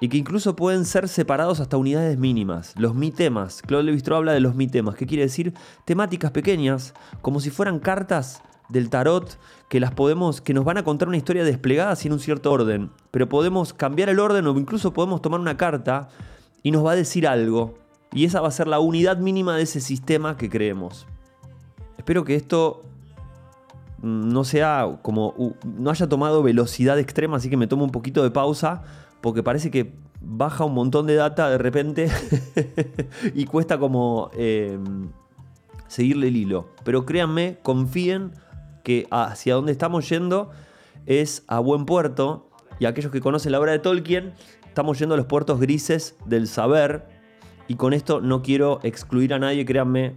y 0.00 0.08
que 0.08 0.16
incluso 0.16 0.56
pueden 0.56 0.84
ser 0.84 1.08
separados 1.08 1.60
hasta 1.60 1.76
unidades 1.76 2.18
mínimas. 2.18 2.74
Los 2.76 2.94
mitemas. 2.94 3.62
Claude 3.62 3.84
Lévi-Strauss 3.84 4.18
habla 4.18 4.32
de 4.32 4.40
los 4.40 4.56
mitemas, 4.56 4.96
que 4.96 5.06
quiere 5.06 5.22
decir 5.22 5.54
temáticas 5.84 6.32
pequeñas, 6.32 6.92
como 7.20 7.38
si 7.38 7.50
fueran 7.50 7.78
cartas 7.78 8.42
del 8.68 8.90
tarot 8.90 9.38
que 9.68 9.78
las 9.78 9.92
podemos 9.92 10.40
que 10.40 10.54
nos 10.54 10.64
van 10.64 10.78
a 10.78 10.82
contar 10.82 11.06
una 11.06 11.18
historia 11.18 11.44
desplegada 11.44 11.94
sin 11.94 12.12
un 12.12 12.18
cierto 12.18 12.50
orden, 12.50 12.90
pero 13.10 13.28
podemos 13.28 13.72
cambiar 13.72 14.08
el 14.08 14.18
orden 14.18 14.46
o 14.46 14.58
incluso 14.58 14.92
podemos 14.92 15.22
tomar 15.22 15.38
una 15.38 15.56
carta 15.56 16.08
y 16.64 16.72
nos 16.72 16.84
va 16.84 16.92
a 16.92 16.96
decir 16.96 17.28
algo, 17.28 17.74
y 18.12 18.24
esa 18.24 18.40
va 18.40 18.48
a 18.48 18.52
ser 18.52 18.66
la 18.66 18.80
unidad 18.80 19.18
mínima 19.18 19.56
de 19.56 19.62
ese 19.62 19.80
sistema 19.80 20.36
que 20.36 20.50
creemos. 20.50 21.06
Espero 21.96 22.24
que 22.24 22.34
esto 22.34 22.82
no 24.02 24.44
sea 24.44 24.98
como 25.02 25.34
no 25.64 25.90
haya 25.90 26.08
tomado 26.08 26.42
velocidad 26.42 26.98
extrema, 26.98 27.36
así 27.36 27.48
que 27.48 27.56
me 27.56 27.66
tomo 27.66 27.84
un 27.84 27.92
poquito 27.92 28.22
de 28.22 28.30
pausa 28.30 28.82
porque 29.20 29.42
parece 29.42 29.70
que 29.70 29.94
baja 30.20 30.64
un 30.64 30.74
montón 30.74 31.06
de 31.06 31.14
data 31.14 31.48
de 31.48 31.58
repente 31.58 32.10
y 33.34 33.44
cuesta 33.44 33.78
como 33.78 34.30
em, 34.34 35.10
seguirle 35.86 36.28
el 36.28 36.36
hilo. 36.36 36.68
Pero 36.84 37.06
créanme, 37.06 37.58
confíen 37.62 38.32
que 38.82 39.06
hacia 39.10 39.54
donde 39.54 39.72
estamos 39.72 40.08
yendo 40.08 40.50
es 41.06 41.44
a 41.46 41.60
buen 41.60 41.86
puerto 41.86 42.48
y 42.78 42.86
aquellos 42.86 43.12
que 43.12 43.20
conocen 43.20 43.52
la 43.52 43.60
obra 43.60 43.72
de 43.72 43.78
Tolkien, 43.78 44.34
estamos 44.66 44.98
yendo 44.98 45.14
a 45.14 45.18
los 45.18 45.26
puertos 45.26 45.60
grises 45.60 46.16
del 46.26 46.48
saber 46.48 47.06
Y 47.68 47.76
con 47.76 47.92
esto 47.92 48.20
no 48.20 48.42
quiero 48.42 48.80
excluir 48.82 49.34
a 49.34 49.38
nadie, 49.38 49.64
créanme, 49.64 50.16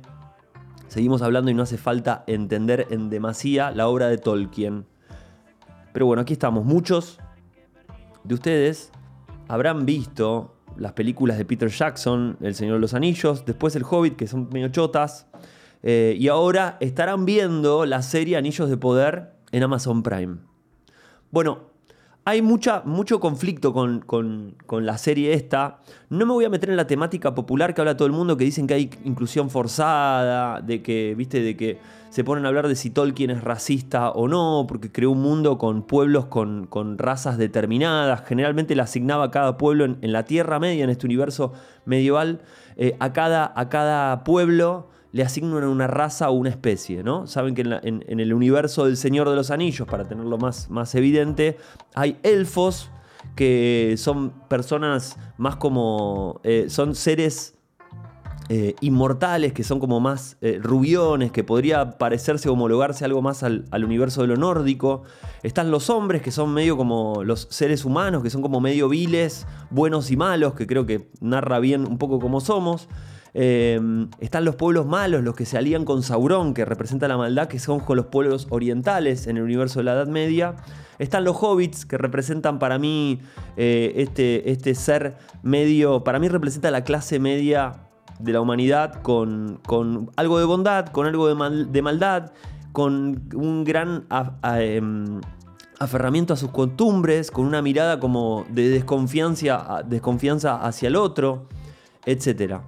seguimos 0.87 1.21
hablando 1.21 1.51
y 1.51 1.53
no 1.53 1.63
hace 1.63 1.77
falta 1.77 2.23
entender 2.27 2.87
en 2.89 3.09
demasía 3.09 3.71
la 3.71 3.87
obra 3.87 4.07
de 4.07 4.17
Tolkien. 4.17 4.85
Pero 5.93 6.05
bueno, 6.05 6.21
aquí 6.21 6.33
estamos. 6.33 6.65
Muchos 6.65 7.19
de 8.23 8.33
ustedes 8.33 8.91
habrán 9.47 9.85
visto 9.85 10.55
las 10.77 10.93
películas 10.93 11.37
de 11.37 11.45
Peter 11.45 11.69
Jackson, 11.69 12.37
El 12.41 12.55
Señor 12.55 12.75
de 12.75 12.81
los 12.81 12.93
Anillos, 12.93 13.45
después 13.45 13.75
El 13.75 13.83
Hobbit, 13.89 14.15
que 14.15 14.27
son 14.27 14.49
medio 14.51 14.67
chotas, 14.69 15.27
eh, 15.83 16.15
y 16.19 16.27
ahora 16.27 16.77
estarán 16.79 17.25
viendo 17.25 17.85
la 17.85 18.01
serie 18.01 18.37
Anillos 18.37 18.69
de 18.69 18.77
Poder 18.77 19.35
en 19.51 19.63
Amazon 19.63 20.03
Prime. 20.03 20.37
Bueno, 21.31 21.74
hay 22.27 22.41
mucha, 22.41 22.81
mucho 22.85 23.19
conflicto 23.19 23.71
con, 23.71 24.55
la 24.71 24.97
serie 24.97 25.33
esta. 25.33 25.79
No 26.09 26.25
me 26.25 26.33
voy 26.33 26.45
a 26.45 26.49
meter 26.49 26.71
en 26.71 26.75
la 26.75 26.87
temática 26.87 27.35
popular 27.35 27.75
que 27.75 27.81
habla 27.81 27.95
todo 27.95 28.07
el 28.07 28.13
mundo, 28.13 28.35
que 28.35 28.43
dicen 28.43 28.65
que 28.65 28.73
hay 28.73 28.89
inclusión 29.03 29.51
forzada, 29.51 30.59
de 30.59 30.81
que, 30.81 31.13
viste, 31.15 31.41
de 31.41 31.55
que 31.55 31.77
se 32.09 32.23
ponen 32.23 32.45
a 32.45 32.47
hablar 32.47 32.67
de 32.67 32.75
si 32.75 32.89
Tolkien 32.89 33.29
es 33.29 33.43
racista 33.43 34.09
o 34.09 34.27
no, 34.27 34.65
porque 34.67 34.91
creó 34.91 35.11
un 35.11 35.21
mundo 35.21 35.59
con 35.59 35.83
pueblos 35.83 36.25
con, 36.25 36.97
razas 36.97 37.37
determinadas. 37.37 38.23
Generalmente 38.25 38.73
le 38.73 38.81
asignaba 38.81 39.25
a 39.25 39.31
cada 39.31 39.57
pueblo 39.57 39.85
en, 39.85 40.11
la 40.11 40.25
Tierra 40.25 40.59
Media, 40.59 40.83
en 40.83 40.89
este 40.89 41.05
universo 41.05 41.53
medieval, 41.85 42.41
eh, 42.75 42.95
a, 42.99 43.13
cada, 43.13 43.53
a 43.55 43.69
cada 43.69 44.23
pueblo 44.23 44.87
le 45.15 45.23
asignan 45.23 45.63
una 45.63 45.87
raza 45.87 46.29
o 46.29 46.33
una 46.33 46.49
especie, 46.49 47.01
¿no? 47.01 47.25
Saben 47.25 47.55
que 47.55 47.61
en, 47.61 48.19
el 48.19 48.33
universo 48.33 48.83
del 48.83 48.97
Señor 48.97 49.29
de 49.29 49.37
los 49.37 49.49
Anillos, 49.49 49.87
para 49.87 50.03
tenerlo 50.03 50.37
más, 50.37 50.69
más 50.69 50.93
evidente, 50.93 51.57
hay 51.93 52.19
elfos 52.21 52.89
que 53.33 53.95
son 53.97 54.31
personas 54.49 55.17
más 55.37 55.55
como... 55.55 56.41
Eh, 56.43 56.65
son 56.67 56.95
seres 56.95 57.55
eh, 58.49 58.75
inmortales, 58.81 59.53
que 59.53 59.63
son 59.63 59.79
como 59.79 60.01
más 60.01 60.35
eh, 60.41 60.59
rubiones, 60.61 61.31
que 61.31 61.45
podría 61.45 61.97
parecerse, 61.97 62.49
homologarse 62.49 63.05
algo 63.05 63.21
más 63.21 63.41
al, 63.41 63.63
al, 63.71 63.85
universo 63.85 64.19
de 64.19 64.27
lo 64.27 64.35
nórdico. 64.35 65.03
Están 65.43 65.71
los 65.71 65.89
hombres, 65.89 66.23
que 66.23 66.31
son 66.31 66.53
medio 66.53 66.75
como 66.75 67.23
los 67.23 67.47
seres 67.51 67.85
humanos, 67.85 68.21
que 68.21 68.29
son 68.29 68.41
como 68.41 68.59
medio 68.59 68.89
viles, 68.89 69.47
buenos 69.69 70.11
y 70.11 70.17
malos, 70.17 70.55
que 70.55 70.67
creo 70.67 70.85
que 70.85 71.09
narra 71.21 71.59
bien 71.59 71.87
un 71.87 71.97
poco 71.99 72.19
cómo 72.19 72.41
somos. 72.41 72.89
Em, 73.37 74.07
están 74.21 74.45
los 74.45 74.55
pueblos 74.55 74.85
malos, 74.85 75.21
los 75.21 75.35
que 75.35 75.43
se 75.43 75.57
alían 75.57 75.83
con 75.83 76.03
Sauron, 76.03 76.53
que 76.53 76.63
representa 76.63 77.09
la 77.09 77.17
maldad, 77.17 77.49
que 77.49 77.59
son 77.59 77.81
con 77.81 77.97
los 77.97 78.05
pueblos 78.05 78.47
orientales 78.49 79.27
en 79.27 79.35
el 79.35 79.43
universo 79.43 79.79
de 79.79 79.83
la 79.83 79.91
Edad 79.91 80.07
Media. 80.07 80.55
Están 80.99 81.25
los 81.25 81.35
hobbits, 81.41 81.85
que 81.85 81.97
representan 81.97 82.59
para 82.59 82.79
mí 82.79 83.19
eh, 83.57 83.91
este, 83.97 84.49
este 84.51 84.73
ser 84.73 85.17
medio, 85.43 86.05
para 86.05 86.17
mí 86.17 86.29
representa 86.29 86.71
la 86.71 86.85
clase 86.85 87.19
media 87.19 87.73
de 88.19 88.31
la 88.31 88.39
humanidad 88.39 89.01
con, 89.01 89.59
algo 90.15 90.39
de 90.39 90.45
bondad, 90.45 90.87
con 90.87 91.05
algo 91.05 91.27
de, 91.27 91.65
de 91.65 91.81
maldad, 91.81 92.31
con 92.71 93.27
un 93.35 93.65
gran 93.65 94.05
em, 94.43 95.19
aferramiento 95.77 96.33
a 96.33 96.37
sus 96.37 96.51
costumbres, 96.51 97.31
con 97.31 97.45
una 97.45 97.61
mirada 97.61 97.99
como 97.99 98.45
de 98.49 98.69
desconfianza, 98.69 99.83
desconfianza 99.85 100.55
hacia 100.65 100.87
el 100.87 100.95
otro, 100.95 101.49
etc 102.05 102.61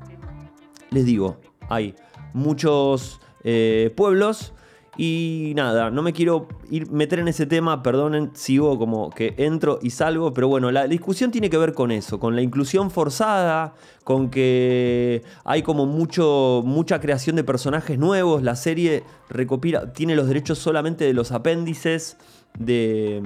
les 0.89 1.06
digo, 1.06 1.38
hay 1.70 1.96
muchos 2.34 3.20
eh, 3.44 3.94
pueblos 3.96 4.53
y 4.98 5.53
nada, 5.56 5.91
no 5.91 6.01
me 6.01 6.12
quiero 6.12 6.48
ir 6.72 6.89
meter 6.89 7.20
en 7.20 7.27
ese 7.27 7.46
tema, 7.46 7.84
perdonen, 7.84 8.32
sigo 8.34 8.79
como 8.79 9.12
que 9.12 9.36
entro 9.38 9.77
y 9.84 9.91
salgo, 9.91 10.34
pero 10.34 10.48
bueno, 10.48 10.72
la 10.72 10.88
discusión 10.88 11.29
tiene 11.29 11.51
que 11.51 11.58
ver 11.58 11.74
con 11.74 11.91
eso, 11.91 12.20
con 12.20 12.36
la 12.36 12.41
inclusión 12.41 12.89
forzada, 12.89 13.75
con 14.03 14.32
que 14.32 15.22
hay 15.46 15.62
como 15.62 15.86
mucho, 15.86 16.63
mucha 16.65 17.00
creación 17.00 17.36
de 17.36 17.44
personajes 17.44 18.00
nuevos, 18.00 18.41
la 18.41 18.56
serie 18.56 19.03
recopila, 19.29 19.94
tiene 19.94 20.15
los 20.15 20.27
derechos 20.27 20.58
solamente 20.58 21.06
de 21.06 21.13
los 21.13 21.32
apéndices 21.32 22.17
de, 22.58 23.22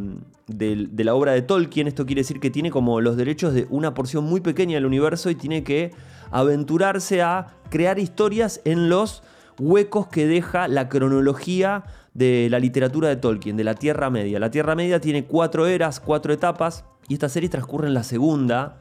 de 0.47 1.03
la 1.05 1.15
obra 1.15 1.31
de 1.31 1.41
Tolkien, 1.41 1.87
esto 1.87 2.05
quiere 2.05 2.19
decir 2.19 2.41
que 2.41 2.49
tiene 2.49 2.69
como 2.69 2.99
los 2.99 3.15
derechos 3.15 3.53
de 3.53 3.65
una 3.69 3.93
porción 3.93 4.25
muy 4.25 4.41
pequeña 4.41 4.75
del 4.75 4.85
universo 4.85 5.29
y 5.29 5.35
tiene 5.35 5.63
que 5.63 5.91
aventurarse 6.31 7.21
a 7.21 7.55
crear 7.69 7.99
historias 7.99 8.61
en 8.65 8.89
los 8.89 9.23
huecos 9.59 10.07
que 10.07 10.25
deja 10.25 10.67
la 10.67 10.89
cronología 10.89 11.83
de 12.13 12.47
la 12.49 12.59
literatura 12.59 13.09
de 13.09 13.15
Tolkien, 13.15 13.57
de 13.57 13.63
la 13.63 13.75
Tierra 13.75 14.09
Media. 14.09 14.39
La 14.39 14.51
Tierra 14.51 14.75
Media 14.75 14.99
tiene 14.99 15.25
cuatro 15.25 15.67
eras, 15.67 15.99
cuatro 15.99 16.33
etapas, 16.33 16.83
y 17.07 17.13
esta 17.13 17.29
serie 17.29 17.49
transcurre 17.49 17.87
en 17.87 17.93
la 17.93 18.03
segunda. 18.03 18.77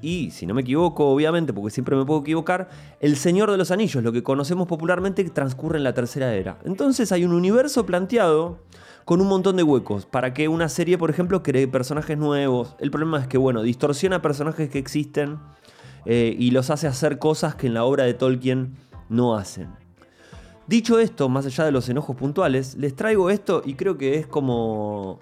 Y, 0.00 0.30
si 0.30 0.46
no 0.46 0.54
me 0.54 0.62
equivoco, 0.62 1.08
obviamente, 1.08 1.52
porque 1.52 1.70
siempre 1.70 1.96
me 1.96 2.04
puedo 2.04 2.20
equivocar, 2.20 2.68
El 3.00 3.16
Señor 3.16 3.50
de 3.50 3.56
los 3.56 3.70
Anillos, 3.70 4.02
lo 4.02 4.12
que 4.12 4.22
conocemos 4.22 4.68
popularmente, 4.68 5.24
transcurre 5.24 5.78
en 5.78 5.84
la 5.84 5.94
tercera 5.94 6.34
era. 6.34 6.58
Entonces 6.64 7.10
hay 7.10 7.24
un 7.24 7.32
universo 7.32 7.84
planteado 7.84 8.58
con 9.04 9.20
un 9.20 9.26
montón 9.26 9.56
de 9.56 9.62
huecos 9.62 10.06
para 10.06 10.34
que 10.34 10.48
una 10.48 10.68
serie, 10.68 10.98
por 10.98 11.10
ejemplo, 11.10 11.42
cree 11.42 11.66
personajes 11.66 12.16
nuevos. 12.16 12.76
El 12.78 12.90
problema 12.90 13.18
es 13.20 13.26
que, 13.26 13.38
bueno, 13.38 13.62
distorsiona 13.62 14.22
personajes 14.22 14.68
que 14.68 14.78
existen 14.78 15.38
eh, 16.04 16.34
y 16.38 16.50
los 16.50 16.70
hace 16.70 16.86
hacer 16.86 17.18
cosas 17.18 17.54
que 17.54 17.66
en 17.66 17.74
la 17.74 17.84
obra 17.84 18.04
de 18.04 18.14
Tolkien 18.14 18.76
no 19.08 19.36
hacen. 19.36 19.68
Dicho 20.66 20.98
esto, 20.98 21.28
más 21.28 21.46
allá 21.46 21.64
de 21.64 21.72
los 21.72 21.88
enojos 21.88 22.14
puntuales, 22.16 22.76
les 22.76 22.94
traigo 22.94 23.30
esto 23.30 23.62
y 23.64 23.74
creo 23.74 23.96
que 23.96 24.18
es 24.18 24.26
como 24.26 25.18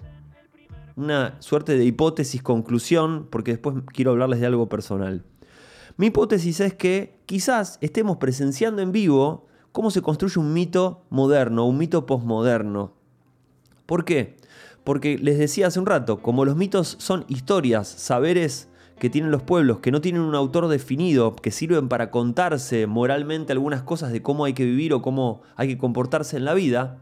una 0.97 1.35
suerte 1.39 1.77
de 1.77 1.85
hipótesis 1.85 2.43
conclusión, 2.43 3.27
porque 3.29 3.51
después 3.51 3.77
quiero 3.93 4.11
hablarles 4.11 4.41
de 4.41 4.47
algo 4.47 4.67
personal. 4.67 5.23
Mi 5.95 6.07
hipótesis 6.07 6.59
es 6.59 6.73
que 6.73 7.19
quizás 7.25 7.77
estemos 7.81 8.17
presenciando 8.17 8.81
en 8.81 8.91
vivo 8.91 9.47
cómo 9.71 9.89
se 9.89 10.01
construye 10.01 10.39
un 10.39 10.53
mito 10.53 11.05
moderno, 11.09 11.65
un 11.65 11.77
mito 11.77 12.05
posmoderno. 12.05 12.93
¿Por 13.85 14.05
qué? 14.05 14.37
Porque 14.83 15.17
les 15.17 15.37
decía 15.37 15.67
hace 15.67 15.79
un 15.79 15.85
rato, 15.85 16.21
como 16.21 16.45
los 16.45 16.55
mitos 16.55 16.97
son 16.99 17.25
historias, 17.29 17.87
saberes 17.87 18.69
que 18.99 19.09
tienen 19.09 19.31
los 19.31 19.43
pueblos, 19.43 19.79
que 19.79 19.91
no 19.91 20.01
tienen 20.01 20.21
un 20.21 20.35
autor 20.35 20.67
definido, 20.67 21.35
que 21.35 21.51
sirven 21.51 21.87
para 21.87 22.09
contarse 22.11 22.87
moralmente 22.87 23.53
algunas 23.53 23.83
cosas 23.83 24.11
de 24.11 24.21
cómo 24.21 24.45
hay 24.45 24.53
que 24.53 24.65
vivir 24.65 24.93
o 24.93 25.01
cómo 25.01 25.41
hay 25.55 25.67
que 25.67 25.77
comportarse 25.77 26.37
en 26.37 26.45
la 26.45 26.53
vida, 26.53 26.97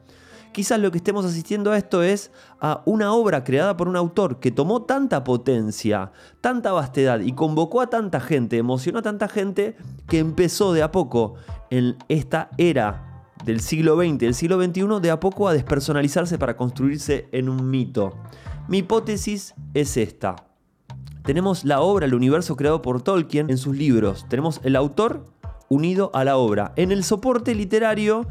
quizás 0.51 0.79
lo 0.79 0.91
que 0.91 0.97
estemos 0.97 1.25
asistiendo 1.25 1.71
a 1.71 1.77
esto 1.77 2.03
es 2.03 2.31
a 2.59 2.81
una 2.85 3.13
obra 3.13 3.43
creada 3.43 3.77
por 3.77 3.87
un 3.87 3.95
autor 3.95 4.39
que 4.39 4.51
tomó 4.51 4.83
tanta 4.83 5.23
potencia, 5.23 6.11
tanta 6.41 6.71
vastedad 6.71 7.21
y 7.21 7.33
convocó 7.33 7.81
a 7.81 7.89
tanta 7.89 8.19
gente, 8.19 8.57
emocionó 8.57 8.99
a 8.99 9.03
tanta 9.03 9.27
gente, 9.27 9.75
que 10.07 10.19
empezó 10.19 10.73
de 10.73 10.83
a 10.83 10.91
poco 10.91 11.35
en 11.69 11.97
esta 12.09 12.49
era 12.57 13.31
del 13.45 13.61
siglo 13.61 13.95
XX, 13.95 14.17
del 14.17 14.33
siglo 14.33 14.61
XXI, 14.61 14.99
de 15.01 15.11
a 15.11 15.19
poco 15.19 15.47
a 15.47 15.53
despersonalizarse 15.53 16.37
para 16.37 16.57
construirse 16.57 17.27
en 17.31 17.49
un 17.49 17.69
mito. 17.69 18.13
Mi 18.67 18.79
hipótesis 18.79 19.53
es 19.73 19.97
esta 19.97 20.54
tenemos 21.25 21.65
la 21.65 21.81
obra, 21.81 22.05
el 22.05 22.13
universo 22.13 22.55
creado 22.55 22.81
por 22.81 23.01
Tolkien 23.01 23.49
en 23.49 23.57
sus 23.57 23.75
libros. 23.75 24.25
Tenemos 24.29 24.61
el 24.63 24.75
autor 24.75 25.25
unido 25.69 26.11
a 26.13 26.23
la 26.23 26.37
obra. 26.37 26.73
En 26.75 26.91
el 26.91 27.03
soporte 27.03 27.55
literario 27.55 28.27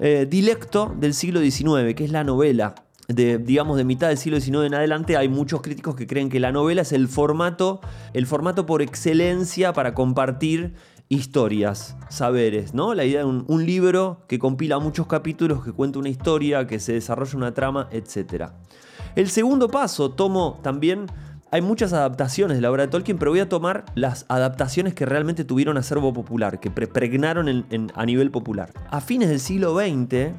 eh, 0.00 0.26
dilecto 0.28 0.94
del 0.98 1.12
siglo 1.12 1.40
XIX, 1.40 1.94
que 1.94 2.04
es 2.04 2.10
la 2.10 2.24
novela. 2.24 2.74
De, 3.08 3.38
digamos, 3.38 3.78
de 3.78 3.84
mitad 3.84 4.08
del 4.08 4.18
siglo 4.18 4.38
XIX 4.38 4.66
en 4.66 4.74
adelante, 4.74 5.16
hay 5.16 5.28
muchos 5.28 5.62
críticos 5.62 5.94
que 5.94 6.06
creen 6.06 6.28
que 6.28 6.40
la 6.40 6.52
novela 6.52 6.82
es 6.82 6.92
el 6.92 7.08
formato, 7.08 7.80
el 8.12 8.26
formato 8.26 8.66
por 8.66 8.82
excelencia 8.82 9.72
para 9.72 9.94
compartir 9.94 10.74
historias, 11.08 11.96
saberes, 12.10 12.74
¿no? 12.74 12.92
La 12.92 13.06
idea 13.06 13.20
de 13.20 13.24
un, 13.24 13.46
un, 13.48 13.64
libro 13.64 14.24
que 14.28 14.38
compila 14.38 14.78
muchos 14.78 15.06
capítulos, 15.06 15.64
que 15.64 15.72
cuenta 15.72 15.98
una 15.98 16.10
historia, 16.10 16.66
que 16.66 16.80
se 16.80 16.92
desarrolla 16.92 17.34
una 17.34 17.54
trama, 17.54 17.88
etc. 17.92 18.50
El 19.16 19.30
segundo 19.30 19.68
paso 19.68 20.10
tomo 20.10 20.60
también 20.62 21.06
hay 21.50 21.62
muchas 21.62 21.92
adaptaciones 21.92 22.58
de 22.58 22.60
la 22.60 22.70
obra 22.70 22.84
de 22.84 22.88
Tolkien, 22.88 23.18
pero 23.18 23.30
voy 23.30 23.40
a 23.40 23.48
tomar 23.48 23.84
las 23.94 24.26
adaptaciones 24.28 24.94
que 24.94 25.06
realmente 25.06 25.44
tuvieron 25.44 25.78
acervo 25.78 26.12
popular, 26.12 26.60
que 26.60 26.70
pregnaron 26.70 27.66
a 27.94 28.06
nivel 28.06 28.30
popular. 28.30 28.72
A 28.90 29.00
fines 29.00 29.28
del 29.28 29.40
siglo 29.40 29.74
XX, 29.78 30.32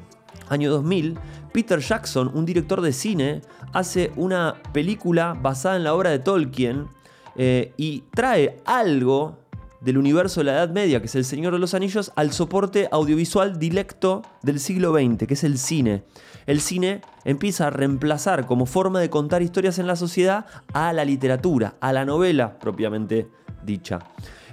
año 0.50 0.72
2000, 0.72 1.18
Peter 1.52 1.80
Jackson, 1.80 2.30
un 2.34 2.46
director 2.46 2.82
de 2.82 2.94
cine, 2.94 3.42
hace 3.74 4.12
una 4.16 4.56
película 4.72 5.36
basada 5.40 5.76
en 5.78 5.84
la 5.84 5.94
obra 5.94 6.12
de 6.12 6.20
Tolkien 6.20 6.88
eh, 7.36 7.74
y 7.78 8.04
trae 8.14 8.58
algo 8.66 9.40
del 9.82 9.98
universo 9.98 10.42
de 10.42 10.46
la 10.46 10.54
Edad 10.54 10.70
Media, 10.70 11.00
que 11.00 11.08
es 11.08 11.16
El 11.16 11.26
Señor 11.26 11.54
de 11.54 11.60
los 11.60 11.74
Anillos, 11.74 12.12
al 12.16 12.34
soporte 12.34 12.88
audiovisual 12.92 13.58
directo 13.58 14.22
del 14.44 14.60
siglo 14.60 14.94
XX, 14.94 15.26
que 15.26 15.34
es 15.34 15.44
el 15.44 15.58
cine 15.58 16.04
el 16.46 16.62
cine 16.62 17.02
empieza 17.26 17.68
a 17.68 17.70
reemplazar 17.70 18.46
como 18.46 18.66
forma 18.66 19.00
de 19.00 19.10
contar 19.10 19.42
historias 19.42 19.80
en 19.80 19.88
la 19.88 19.96
sociedad 19.96 20.46
a 20.74 20.94
la 20.94 21.06
literatura, 21.06 21.76
a 21.80 21.94
la 21.94 22.06
novela 22.06 22.60
propiamente 22.60 23.30
dicha. 23.64 24.00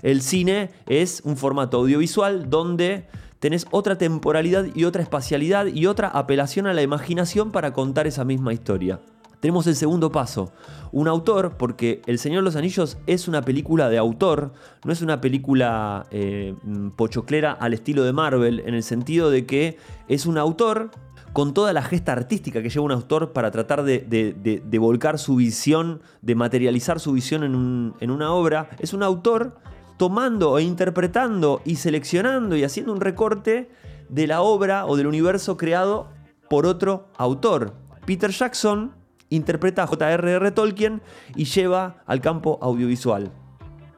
El 0.03 0.23
cine 0.23 0.71
es 0.87 1.23
un 1.25 1.37
formato 1.37 1.79
audiovisual 1.79 2.51
donde 2.51 3.07
tenés 3.39 3.67
otra 3.71 3.99
temporalidad 3.99 4.67
y 4.75 4.85
otra 4.85 5.03
espacialidad 5.03 5.67
y 5.67 5.87
otra 5.87 6.09
apelación 6.09 6.67
a 6.67 6.75
la 6.75 6.83
imaginación 6.83 7.51
para 7.51 7.73
contar 7.73 8.07
esa 8.07 8.25
misma 8.25 8.53
historia. 8.53 9.01
Tenemos 9.41 9.67
el 9.67 9.77
segundo 9.77 10.11
paso, 10.11 10.53
un 10.93 11.09
autor, 11.09 11.57
porque 11.59 12.01
El 12.07 12.19
Señor 12.19 12.41
de 12.41 12.45
los 12.47 12.57
Anillos 12.57 12.97
es 13.07 13.29
una 13.29 13.43
película 13.43 13.91
de 13.91 13.99
autor, 13.99 14.53
no 14.83 14.93
es 14.93 15.03
una 15.03 15.21
película 15.21 16.07
eh, 16.11 16.55
pochoclera 16.97 17.53
al 17.53 17.75
estilo 17.75 18.03
de 18.03 18.13
Marvel, 18.13 18.61
en 18.67 18.75
el 18.75 18.83
sentido 18.83 19.31
de 19.31 19.45
que 19.45 19.77
es 20.09 20.25
un 20.25 20.39
autor 20.39 20.91
con 21.37 21.53
toda 21.53 21.75
la 21.75 21.83
gesta 21.83 22.13
artística 22.13 22.63
que 22.63 22.71
lleva 22.71 22.87
un 22.87 22.93
autor 22.93 23.35
para 23.35 23.51
tratar 23.51 23.83
de, 23.83 24.79
volcar 24.81 25.19
su 25.19 25.37
visión, 25.37 26.01
de 26.23 26.35
materializar 26.35 26.99
su 26.99 27.13
visión 27.13 27.45
en, 27.45 27.93
en 28.01 28.11
una 28.11 28.33
obra, 28.33 28.71
es 28.79 28.95
un 28.95 29.03
autor 29.03 29.59
tomando 29.99 30.57
e 30.57 30.63
interpretando 30.63 31.61
y 31.67 31.77
seleccionando 31.77 32.57
y 32.57 32.65
haciendo 32.65 32.91
un 32.95 33.03
recorte 33.03 33.69
de 34.09 34.27
la 34.27 34.41
obra 34.41 34.87
o 34.87 34.97
del 34.97 35.09
universo 35.09 35.59
creado 35.59 36.09
por 36.49 36.65
otro 36.65 37.11
autor. 37.19 37.75
Peter 38.07 38.31
Jackson 38.31 38.95
interpreta 39.29 39.83
a 39.83 39.87
J.R.R. 39.89 40.51
Tolkien 40.53 41.03
y 41.35 41.45
lleva 41.45 42.03
al 42.07 42.23
campo 42.23 42.59
audiovisual. 42.63 43.31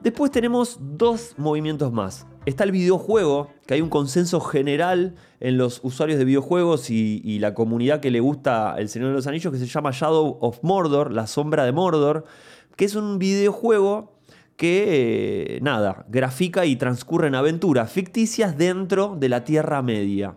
Después 0.00 0.30
tenemos 0.30 0.78
dos 0.80 1.34
movimientos 1.38 1.92
más. 1.92 2.24
Está 2.46 2.62
el 2.62 2.70
videojuego, 2.70 3.50
que 3.66 3.74
hay 3.74 3.80
un 3.80 3.88
consenso 3.88 4.40
general 4.40 5.16
en 5.40 5.58
los 5.58 5.80
usuarios 5.82 6.20
de 6.20 6.24
videojuegos 6.24 6.88
y, 6.88 7.38
la 7.40 7.52
comunidad 7.52 8.00
que 8.00 8.12
le 8.12 8.20
gusta 8.20 8.76
El 8.78 8.88
Señor 8.88 9.08
de 9.08 9.14
los 9.14 9.26
Anillos, 9.26 9.52
que 9.52 9.58
se 9.58 9.66
llama 9.66 9.90
Shadow 9.92 10.38
of 10.40 10.60
Mordor, 10.62 11.12
la 11.12 11.26
sombra 11.26 11.64
de 11.64 11.72
Mordor, 11.72 12.24
que 12.76 12.84
es 12.84 12.94
un 12.94 13.18
videojuego 13.18 14.12
que, 14.56 15.56
eh, 15.56 15.60
nada, 15.62 16.06
grafica 16.08 16.64
y 16.64 16.76
transcurre 16.76 17.26
en 17.26 17.34
aventuras 17.34 17.90
ficticias 17.90 18.56
dentro 18.56 19.16
de 19.18 19.28
la 19.28 19.44
Tierra 19.44 19.82
Media. 19.82 20.36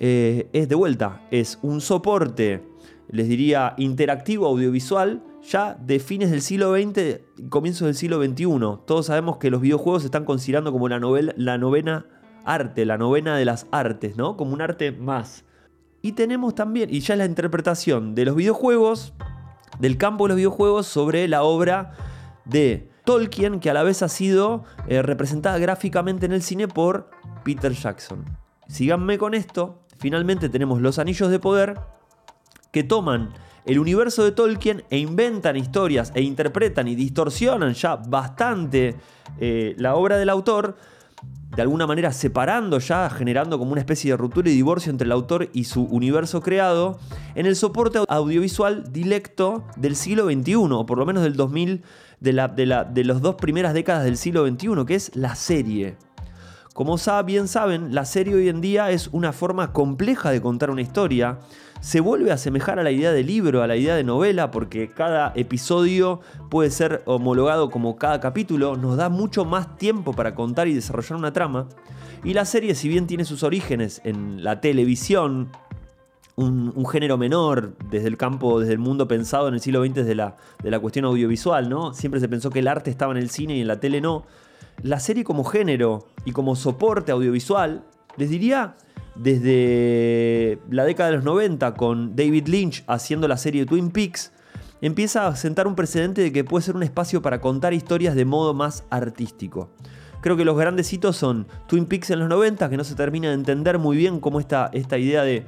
Eh, 0.00 0.48
es 0.54 0.68
de 0.68 0.74
vuelta, 0.74 1.22
es 1.30 1.58
un 1.62 1.82
soporte 1.82 2.62
les 3.08 3.28
diría, 3.28 3.74
interactivo 3.76 4.46
audiovisual 4.46 5.22
ya 5.42 5.74
de 5.74 5.98
fines 6.00 6.30
del 6.30 6.42
siglo 6.42 6.74
XX 6.74 7.20
comienzos 7.48 7.86
del 7.86 7.94
siglo 7.94 8.22
XXI. 8.22 8.46
Todos 8.86 9.06
sabemos 9.06 9.36
que 9.36 9.50
los 9.50 9.60
videojuegos 9.60 10.02
se 10.02 10.06
están 10.06 10.24
considerando 10.24 10.72
como 10.72 10.88
la, 10.88 10.98
novela, 10.98 11.32
la 11.36 11.58
novena 11.58 12.06
arte, 12.44 12.84
la 12.84 12.98
novena 12.98 13.36
de 13.36 13.44
las 13.44 13.66
artes, 13.70 14.16
¿no? 14.16 14.36
Como 14.36 14.52
un 14.52 14.62
arte 14.62 14.92
más. 14.92 15.44
Y 16.02 16.12
tenemos 16.12 16.54
también, 16.54 16.92
y 16.92 17.00
ya 17.00 17.14
es 17.14 17.18
la 17.18 17.26
interpretación 17.26 18.14
de 18.14 18.24
los 18.24 18.36
videojuegos, 18.36 19.12
del 19.78 19.98
campo 19.98 20.24
de 20.24 20.28
los 20.28 20.36
videojuegos 20.36 20.86
sobre 20.86 21.26
la 21.28 21.42
obra 21.42 21.92
de 22.44 22.88
Tolkien, 23.04 23.60
que 23.60 23.70
a 23.70 23.74
la 23.74 23.82
vez 23.82 24.02
ha 24.02 24.08
sido 24.08 24.64
eh, 24.88 25.02
representada 25.02 25.58
gráficamente 25.58 26.26
en 26.26 26.32
el 26.32 26.42
cine 26.42 26.68
por 26.68 27.10
Peter 27.44 27.72
Jackson. 27.72 28.24
Síganme 28.68 29.18
con 29.18 29.34
esto. 29.34 29.82
Finalmente 29.98 30.48
tenemos 30.48 30.80
Los 30.80 30.98
Anillos 30.98 31.30
de 31.30 31.38
Poder, 31.38 31.78
que 32.76 32.84
toman 32.84 33.30
el 33.64 33.78
universo 33.78 34.22
de 34.22 34.32
Tolkien 34.32 34.84
e 34.90 34.98
inventan 34.98 35.56
historias 35.56 36.12
e 36.14 36.20
interpretan 36.20 36.88
y 36.88 36.94
distorsionan 36.94 37.72
ya 37.72 37.96
bastante 37.96 38.96
eh, 39.40 39.74
la 39.78 39.94
obra 39.94 40.18
del 40.18 40.28
autor, 40.28 40.76
de 41.56 41.62
alguna 41.62 41.86
manera 41.86 42.12
separando 42.12 42.78
ya, 42.78 43.08
generando 43.08 43.58
como 43.58 43.72
una 43.72 43.80
especie 43.80 44.10
de 44.10 44.18
ruptura 44.18 44.50
y 44.50 44.54
divorcio 44.54 44.90
entre 44.90 45.06
el 45.06 45.12
autor 45.12 45.48
y 45.54 45.64
su 45.64 45.84
universo 45.84 46.42
creado, 46.42 46.98
en 47.34 47.46
el 47.46 47.56
soporte 47.56 48.00
audiovisual 48.06 48.92
directo 48.92 49.64
del 49.78 49.96
siglo 49.96 50.26
XXI, 50.26 50.54
o 50.54 50.84
por 50.84 50.98
lo 50.98 51.06
menos 51.06 51.22
del 51.22 51.34
2000, 51.34 51.82
de, 52.20 52.50
de, 52.54 52.66
la, 52.66 52.84
de 52.84 53.04
las 53.04 53.22
dos 53.22 53.36
primeras 53.36 53.72
décadas 53.72 54.04
del 54.04 54.18
siglo 54.18 54.46
XXI, 54.46 54.84
que 54.86 54.96
es 54.96 55.16
la 55.16 55.34
serie. 55.34 55.96
Como 56.76 56.98
bien 57.24 57.48
saben, 57.48 57.94
la 57.94 58.04
serie 58.04 58.34
hoy 58.34 58.50
en 58.50 58.60
día 58.60 58.90
es 58.90 59.08
una 59.10 59.32
forma 59.32 59.72
compleja 59.72 60.30
de 60.30 60.42
contar 60.42 60.70
una 60.70 60.82
historia. 60.82 61.38
Se 61.80 62.00
vuelve 62.00 62.30
a 62.30 62.34
asemejar 62.34 62.78
a 62.78 62.82
la 62.82 62.90
idea 62.90 63.12
de 63.12 63.24
libro, 63.24 63.62
a 63.62 63.66
la 63.66 63.76
idea 63.76 63.96
de 63.96 64.04
novela, 64.04 64.50
porque 64.50 64.90
cada 64.90 65.32
episodio 65.36 66.20
puede 66.50 66.70
ser 66.70 67.02
homologado 67.06 67.70
como 67.70 67.96
cada 67.96 68.20
capítulo, 68.20 68.76
nos 68.76 68.98
da 68.98 69.08
mucho 69.08 69.46
más 69.46 69.78
tiempo 69.78 70.12
para 70.12 70.34
contar 70.34 70.68
y 70.68 70.74
desarrollar 70.74 71.18
una 71.18 71.32
trama. 71.32 71.66
Y 72.24 72.34
la 72.34 72.44
serie, 72.44 72.74
si 72.74 72.90
bien 72.90 73.06
tiene 73.06 73.24
sus 73.24 73.42
orígenes 73.42 74.02
en 74.04 74.44
la 74.44 74.60
televisión, 74.60 75.48
un, 76.34 76.84
género 76.84 77.16
menor 77.16 77.72
desde 77.90 78.08
el 78.08 78.18
campo, 78.18 78.60
desde 78.60 78.74
el 78.74 78.80
mundo 78.80 79.08
pensado 79.08 79.48
en 79.48 79.54
el 79.54 79.60
siglo 79.60 79.82
XX 79.82 79.94
desde 79.94 80.14
la, 80.14 80.36
de 80.62 80.70
la 80.70 80.78
cuestión 80.78 81.06
audiovisual, 81.06 81.70
¿no? 81.70 81.94
Siempre 81.94 82.20
se 82.20 82.28
pensó 82.28 82.50
que 82.50 82.58
el 82.58 82.68
arte 82.68 82.90
estaba 82.90 83.12
en 83.12 83.18
el 83.18 83.30
cine 83.30 83.56
y 83.56 83.62
en 83.62 83.66
la 83.66 83.80
tele 83.80 84.02
no 84.02 84.26
la 84.82 85.00
serie 85.00 85.24
como 85.24 85.44
género 85.44 86.06
y 86.26 86.32
como 86.32 86.56
soporte 86.56 87.12
audiovisual, 87.12 87.84
les 88.18 88.28
diría 88.28 88.76
desde 89.14 90.58
la 90.68 90.84
década 90.84 91.10
de 91.10 91.16
los 91.16 91.24
90 91.24 91.72
con 91.74 92.14
David 92.14 92.48
Lynch 92.48 92.84
haciendo 92.86 93.26
la 93.28 93.38
serie 93.38 93.64
Twin 93.64 93.90
Peaks, 93.90 94.32
empieza 94.82 95.26
a 95.26 95.36
sentar 95.36 95.66
un 95.66 95.74
precedente 95.74 96.20
de 96.20 96.32
que 96.32 96.44
puede 96.44 96.64
ser 96.64 96.76
un 96.76 96.82
espacio 96.82 97.22
para 97.22 97.40
contar 97.40 97.72
historias 97.72 98.14
de 98.14 98.26
modo 98.26 98.52
más 98.52 98.84
artístico. 98.90 99.70
Creo 100.20 100.36
que 100.36 100.44
los 100.44 100.58
grandes 100.58 100.92
hitos 100.92 101.16
son 101.16 101.46
Twin 101.68 101.86
Peaks 101.86 102.10
en 102.10 102.18
los 102.18 102.28
90, 102.28 102.68
que 102.68 102.76
no 102.76 102.84
se 102.84 102.94
termina 102.94 103.28
de 103.28 103.34
entender 103.34 103.78
muy 103.78 103.96
bien 103.96 104.20
cómo 104.20 104.40
está 104.40 104.68
esta 104.72 104.98
idea 104.98 105.22
de 105.22 105.46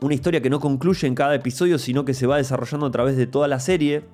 una 0.00 0.14
historia 0.14 0.42
que 0.42 0.50
no 0.50 0.60
concluye 0.60 1.06
en 1.06 1.14
cada 1.14 1.34
episodio, 1.34 1.78
sino 1.78 2.04
que 2.04 2.12
se 2.12 2.26
va 2.26 2.36
desarrollando 2.36 2.86
a 2.86 2.90
través 2.90 3.16
de 3.16 3.26
toda 3.26 3.48
la 3.48 3.58
serie. 3.58 4.04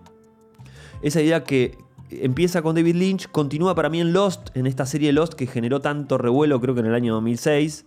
Esa 1.02 1.20
idea 1.20 1.42
que, 1.42 1.76
empieza 2.10 2.62
con 2.62 2.74
David 2.74 2.96
Lynch, 2.96 3.28
continúa 3.30 3.74
para 3.74 3.88
mí 3.88 4.00
en 4.00 4.12
Lost, 4.12 4.54
en 4.56 4.66
esta 4.66 4.86
serie 4.86 5.12
Lost 5.12 5.34
que 5.34 5.46
generó 5.46 5.80
tanto 5.80 6.18
revuelo 6.18 6.60
creo 6.60 6.74
que 6.74 6.80
en 6.80 6.86
el 6.86 6.94
año 6.94 7.14
2006. 7.14 7.86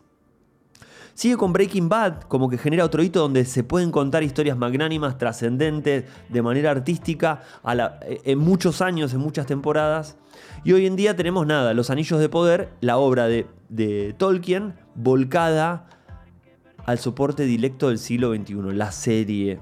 Sigue 1.13 1.37
con 1.37 1.53
Breaking 1.53 1.89
Bad, 1.89 2.21
como 2.23 2.49
que 2.49 2.57
genera 2.57 2.83
otro 2.83 3.03
hito 3.03 3.19
donde 3.19 3.45
se 3.45 3.63
pueden 3.63 3.91
contar 3.91 4.23
historias 4.23 4.57
magnánimas, 4.57 5.19
trascendentes, 5.19 6.05
de 6.29 6.41
manera 6.41 6.71
artística, 6.71 7.43
en 8.01 8.39
muchos 8.39 8.81
años, 8.81 9.13
en 9.13 9.19
muchas 9.19 9.45
temporadas. 9.45 10.17
Y 10.63 10.73
hoy 10.73 10.87
en 10.87 10.95
día 10.95 11.15
tenemos 11.15 11.45
nada, 11.45 11.75
Los 11.75 11.91
Anillos 11.91 12.19
de 12.19 12.29
Poder, 12.29 12.73
la 12.81 12.97
obra 12.97 13.27
de, 13.27 13.45
de 13.69 14.15
Tolkien, 14.17 14.73
volcada 14.95 15.87
al 16.85 16.97
soporte 16.97 17.43
directo 17.43 17.89
del 17.89 17.99
siglo 17.99 18.33
XXI, 18.33 18.55
la 18.73 18.91
serie. 18.91 19.59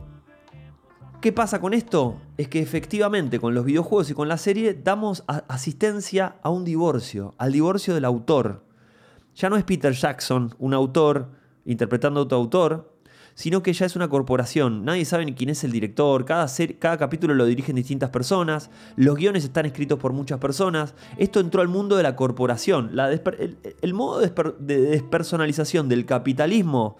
¿Qué 1.19 1.31
pasa 1.31 1.59
con 1.59 1.73
esto? 1.73 2.19
Es 2.41 2.47
que 2.47 2.59
efectivamente 2.59 3.39
con 3.39 3.53
los 3.53 3.65
videojuegos 3.65 4.09
y 4.09 4.15
con 4.15 4.27
la 4.27 4.35
serie 4.35 4.73
damos 4.73 5.23
asistencia 5.27 6.37
a 6.41 6.49
un 6.49 6.65
divorcio, 6.65 7.35
al 7.37 7.51
divorcio 7.51 7.93
del 7.93 8.03
autor. 8.03 8.63
Ya 9.35 9.47
no 9.47 9.57
es 9.57 9.63
Peter 9.63 9.93
Jackson, 9.93 10.55
un 10.57 10.73
autor 10.73 11.29
interpretando 11.65 12.19
a 12.19 12.23
otro 12.23 12.39
autor, 12.39 12.95
sino 13.35 13.61
que 13.61 13.73
ya 13.73 13.85
es 13.85 13.95
una 13.95 14.09
corporación. 14.09 14.85
Nadie 14.85 15.05
sabe 15.05 15.31
quién 15.35 15.51
es 15.51 15.63
el 15.63 15.71
director, 15.71 16.25
cada 16.25 16.97
capítulo 16.97 17.35
lo 17.35 17.45
dirigen 17.45 17.75
distintas 17.75 18.09
personas, 18.09 18.71
los 18.95 19.17
guiones 19.17 19.43
están 19.43 19.67
escritos 19.67 19.99
por 19.99 20.11
muchas 20.11 20.39
personas. 20.39 20.95
Esto 21.19 21.41
entró 21.41 21.61
al 21.61 21.67
mundo 21.67 21.95
de 21.95 22.01
la 22.01 22.15
corporación. 22.15 22.89
el, 23.81 23.93
modo 23.93 24.19
de 24.19 24.77
despersonalización 24.81 25.87
del 25.89 26.07
capitalismo 26.07 26.97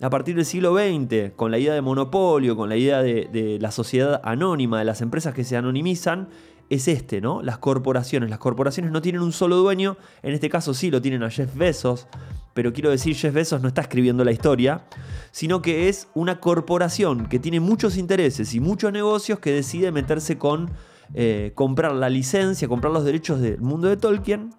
a 0.00 0.10
partir 0.10 0.36
del 0.36 0.44
siglo 0.44 0.74
XX, 0.74 1.32
con 1.36 1.50
la 1.50 1.58
idea 1.58 1.72
de 1.72 1.80
monopolio, 1.80 2.56
con 2.56 2.68
la 2.68 2.76
idea 2.76 3.02
de, 3.02 3.58
la 3.60 3.70
sociedad 3.70 4.20
anónima, 4.24 4.78
de 4.78 4.84
las 4.84 5.00
empresas 5.00 5.34
que 5.34 5.44
se 5.44 5.56
anonimizan, 5.56 6.28
es 6.68 6.88
este, 6.88 7.20
¿no? 7.20 7.42
Las 7.42 7.58
corporaciones. 7.58 8.28
Las 8.28 8.40
corporaciones 8.40 8.92
no 8.92 9.00
tienen 9.00 9.22
un 9.22 9.32
solo 9.32 9.56
dueño, 9.56 9.96
en 10.22 10.34
este 10.34 10.50
caso 10.50 10.74
sí 10.74 10.90
lo 10.90 11.00
tienen 11.00 11.22
a 11.22 11.30
Jeff 11.30 11.54
Bezos, 11.56 12.08
pero 12.52 12.72
quiero 12.72 12.90
decir, 12.90 13.14
Jeff 13.14 13.32
Bezos 13.32 13.62
no 13.62 13.68
está 13.68 13.82
escribiendo 13.82 14.24
la 14.24 14.32
historia, 14.32 14.84
sino 15.30 15.62
que 15.62 15.88
es 15.88 16.08
una 16.14 16.40
corporación 16.40 17.28
que 17.28 17.38
tiene 17.38 17.60
muchos 17.60 17.96
intereses 17.96 18.54
y 18.54 18.60
muchos 18.60 18.92
negocios 18.92 19.38
que 19.38 19.52
decide 19.52 19.92
meterse 19.92 20.36
con 20.38 20.70
eh, 21.14 21.52
comprar 21.54 21.92
la 21.92 22.10
licencia, 22.10 22.68
comprar 22.68 22.92
los 22.92 23.04
derechos 23.04 23.40
del 23.40 23.60
mundo 23.60 23.88
de 23.88 23.96
Tolkien 23.96 24.50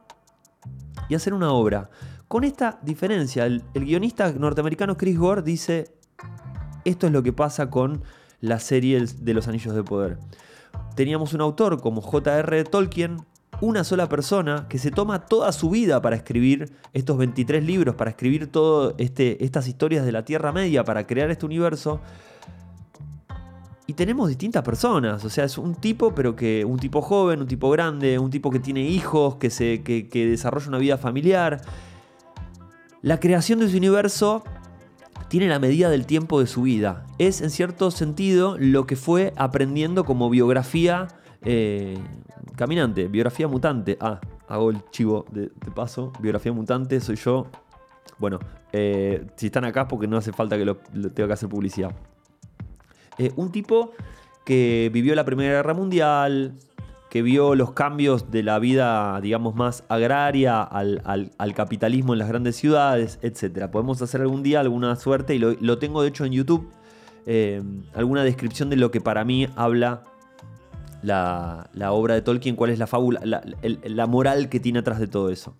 y 1.10 1.16
hacer 1.16 1.34
una 1.34 1.52
obra. 1.52 1.90
Con 2.28 2.44
esta 2.44 2.78
diferencia, 2.82 3.46
el, 3.46 3.64
guionista 3.74 4.34
norteamericano 4.34 4.98
Chris 4.98 5.18
Gore 5.18 5.42
dice, 5.42 5.94
esto 6.84 7.08
es 7.08 7.14
lo 7.14 7.24
que 7.24 7.32
pasa 7.32 7.70
con 7.70 8.04
la 8.42 8.60
serie 8.60 9.02
de 9.02 9.34
los 9.34 9.48
Anillos 9.48 9.74
de 9.74 9.84
Poder. 9.84 10.18
Teníamos 10.96 11.34
un 11.34 11.40
autor 11.40 11.80
como 11.80 12.02
J.R. 12.02 12.66
Tolkien, 12.66 13.18
una 13.62 13.86
sola 13.86 14.10
persona 14.10 14.68
que 14.68 14.78
se 14.78 14.92
toma 14.92 15.26
toda 15.26 15.54
su 15.54 15.70
vida 15.70 16.02
para 16.02 16.18
escribir 16.18 16.70
estos 16.92 17.18
23 17.18 17.64
libros, 17.64 17.96
para 17.96 18.10
escribir 18.10 18.52
todas 18.52 18.94
este, 18.98 19.44
estas 19.46 19.70
historias 19.70 20.06
de 20.06 20.12
la 20.12 20.26
Tierra 20.26 20.52
Media, 20.52 20.84
para 20.84 21.08
crear 21.08 21.32
este 21.32 21.46
universo. 21.46 22.02
Y 23.88 23.94
tenemos 23.94 24.28
distintas 24.28 24.64
personas, 24.64 25.24
o 25.24 25.30
sea, 25.30 25.46
es 25.46 25.58
un 25.58 25.76
tipo, 25.76 26.14
pero 26.14 26.36
que 26.36 26.66
un 26.66 26.78
tipo 26.78 27.02
joven, 27.02 27.40
un 27.40 27.48
tipo 27.48 27.70
grande, 27.70 28.20
un 28.20 28.30
tipo 28.30 28.52
que 28.52 28.60
tiene 28.60 28.82
hijos, 28.82 29.38
que, 29.38 29.50
se, 29.50 29.82
que, 29.82 30.10
que 30.10 30.28
desarrolla 30.28 30.68
una 30.68 30.78
vida 30.78 30.98
familiar, 30.98 31.62
la 33.02 33.20
creación 33.20 33.60
de 33.60 33.70
su 33.70 33.78
universo 33.78 34.44
tiene 35.30 35.48
la 35.48 35.60
medida 35.60 35.90
del 35.90 36.06
tiempo 36.06 36.40
de 36.40 36.48
su 36.48 36.64
vida. 36.64 37.06
Es 37.18 37.42
en 37.42 37.50
cierto 37.50 37.92
sentido 37.92 38.58
lo 38.58 38.88
que 38.88 38.96
fue 38.96 39.34
aprendiendo 39.36 40.06
como 40.06 40.30
biografía 40.30 41.08
eh, 41.42 41.98
caminante, 42.56 43.08
biografía 43.08 43.48
mutante. 43.48 43.98
Ah, 44.00 44.20
hago 44.48 44.70
el 44.72 44.82
chivo 44.92 45.26
de, 45.32 45.50
paso. 45.76 46.12
Biografía 46.20 46.52
mutante, 46.54 47.00
soy 47.00 47.16
yo. 47.18 47.48
Bueno, 48.18 48.40
eh, 48.72 49.28
si 49.36 49.48
están 49.48 49.66
acá 49.66 49.88
porque 49.88 50.08
no 50.08 50.18
hace 50.18 50.32
falta 50.32 50.58
que 50.58 50.66
lo, 50.66 50.78
tenga 50.78 51.28
que 51.28 51.34
hacer 51.34 51.50
publicidad. 51.50 51.92
Eh, 53.18 53.32
un 53.36 53.52
tipo 53.52 53.92
que 54.46 54.90
vivió 54.94 55.14
la 55.16 55.26
Primera 55.26 55.56
Guerra 55.56 55.74
Mundial, 55.74 56.54
que 57.10 57.22
vio 57.22 57.56
los 57.56 57.72
cambios 57.72 58.32
de 58.32 58.44
la 58.44 58.60
vida, 58.60 59.20
digamos, 59.22 59.56
más 59.56 59.84
agraria 59.88 60.62
al, 60.62 61.32
capitalismo 61.56 62.14
en 62.14 62.20
las 62.20 62.28
grandes 62.28 62.56
ciudades, 62.56 63.20
etc. 63.22 63.70
Podemos 63.72 64.02
hacer 64.02 64.22
algún 64.22 64.44
día 64.44 64.60
alguna 64.60 64.96
suerte, 64.96 65.36
y 65.36 65.40
lo, 65.40 65.78
tengo 65.78 66.02
de 66.02 66.10
hecho 66.10 66.26
en 66.26 66.34
YouTube, 66.34 66.70
eh, 67.26 67.62
alguna 67.94 68.24
descripción 68.24 68.70
de 68.70 68.76
lo 68.76 68.92
que 68.92 69.02
para 69.02 69.24
mí 69.24 69.48
habla 69.56 70.04
la, 71.02 71.70
obra 71.92 72.14
de 72.14 72.22
Tolkien, 72.22 72.56
cuál 72.56 72.72
es 72.72 72.80
la 72.80 72.88
fábula, 72.88 73.22
la, 73.24 74.08
moral 74.08 74.50
que 74.50 74.60
tiene 74.60 74.80
atrás 74.80 75.00
de 75.00 75.08
todo 75.08 75.30
eso. 75.30 75.56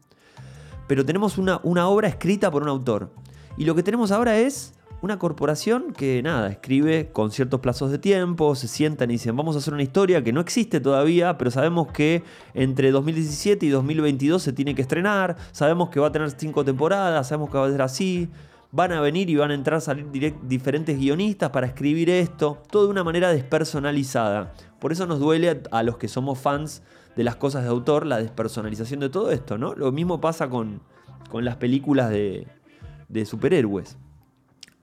Pero 0.88 1.06
tenemos 1.06 1.38
una, 1.38 1.60
una 1.64 1.88
obra 1.88 2.08
escrita 2.08 2.52
por 2.52 2.64
un 2.64 2.70
autor. 2.70 3.12
Y 3.58 3.66
lo 3.66 3.76
que 3.76 3.84
tenemos 3.84 4.12
ahora 4.12 4.38
es 4.38 4.77
una 5.02 5.20
corporación 5.20 5.94
que 5.94 6.22
nada, 6.24 6.50
escribe 6.50 7.10
con 7.12 7.32
ciertos 7.32 7.60
plazos 7.60 7.92
de 7.92 8.00
tiempo, 8.00 8.56
se 8.56 8.68
sientan 8.68 9.12
y 9.12 9.14
dicen, 9.14 9.36
vamos 9.36 9.56
a 9.56 9.60
hacer 9.60 9.74
una 9.74 9.84
historia 9.84 10.24
que 10.24 10.34
no 10.34 10.42
existe 10.42 10.80
todavía, 10.80 11.38
pero 11.38 11.52
sabemos 11.52 11.92
que 11.92 12.24
entre 12.54 12.92
2017 12.92 13.66
y 13.66 13.70
2022 13.70 14.42
se 14.42 14.54
tiene 14.54 14.74
que 14.74 14.82
estrenar, 14.82 15.38
sabemos 15.52 15.90
que 15.90 16.00
va 16.00 16.08
a 16.08 16.12
tener 16.12 16.32
cinco 16.32 16.66
temporadas, 16.66 17.28
sabemos 17.28 17.52
que 17.52 17.58
va 17.58 17.68
a 17.68 17.72
ser 17.72 17.82
así, 17.84 18.30
van 18.72 18.92
a 18.92 19.02
venir 19.02 19.30
y 19.30 19.36
van 19.36 19.52
a 19.52 19.54
entrar 19.54 19.78
a 19.78 19.82
salir 19.82 20.36
diferentes 20.44 20.98
guionistas 20.98 21.52
para 21.52 21.68
escribir 21.68 22.10
esto, 22.10 22.64
todo 22.70 22.86
de 22.86 22.90
una 22.90 23.04
manera 23.04 23.32
despersonalizada. 23.32 24.54
Por 24.80 24.92
eso 24.92 25.06
nos 25.06 25.20
duele 25.20 25.62
a, 25.72 25.84
los 25.84 25.98
que 25.98 26.08
somos 26.08 26.40
fans 26.40 26.82
de 27.16 27.24
las 27.24 27.36
cosas 27.36 27.64
de 27.64 27.70
autor 27.70 28.06
la 28.06 28.18
despersonalización 28.18 29.00
de 29.00 29.10
todo 29.10 29.32
esto, 29.32 29.58
¿no? 29.58 29.74
Lo 29.76 29.92
mismo 29.92 30.20
pasa 30.22 30.50
con, 30.50 30.82
con 31.30 31.46
las 31.46 31.56
películas 31.56 32.10
de, 32.10 32.48
de 33.10 33.26
superhéroes. 33.26 33.98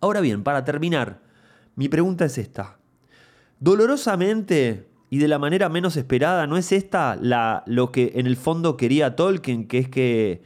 Ahora 0.04 0.20
bien, 0.20 0.42
para 0.42 0.64
terminar, 0.64 1.22
mi 1.76 1.88
pregunta 1.88 2.26
es 2.26 2.36
esta. 2.36 2.76
Dolorosamente 3.58 4.86
y 5.08 5.16
de 5.16 5.28
la 5.28 5.38
manera 5.38 5.70
menos 5.70 5.96
esperada, 5.96 6.46
¿no 6.46 6.58
es 6.58 6.72
esta 6.72 7.16
la, 7.16 7.62
lo 7.66 7.90
que 7.90 8.12
en 8.16 8.26
el 8.26 8.36
fondo 8.36 8.76
quería 8.76 9.16
Tolkien, 9.16 9.66
que 9.66 9.78
es 9.78 9.88
que 9.88 10.42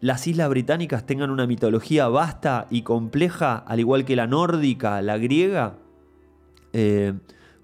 las 0.00 0.26
islas 0.26 0.48
británicas 0.48 1.04
tengan 1.04 1.28
una 1.28 1.46
mitología 1.46 2.08
vasta 2.08 2.66
y 2.70 2.80
compleja, 2.80 3.58
al 3.58 3.80
igual 3.80 4.06
que 4.06 4.16
la 4.16 4.26
nórdica, 4.26 5.02
la 5.02 5.18
griega? 5.18 5.76
Eh, 6.72 7.12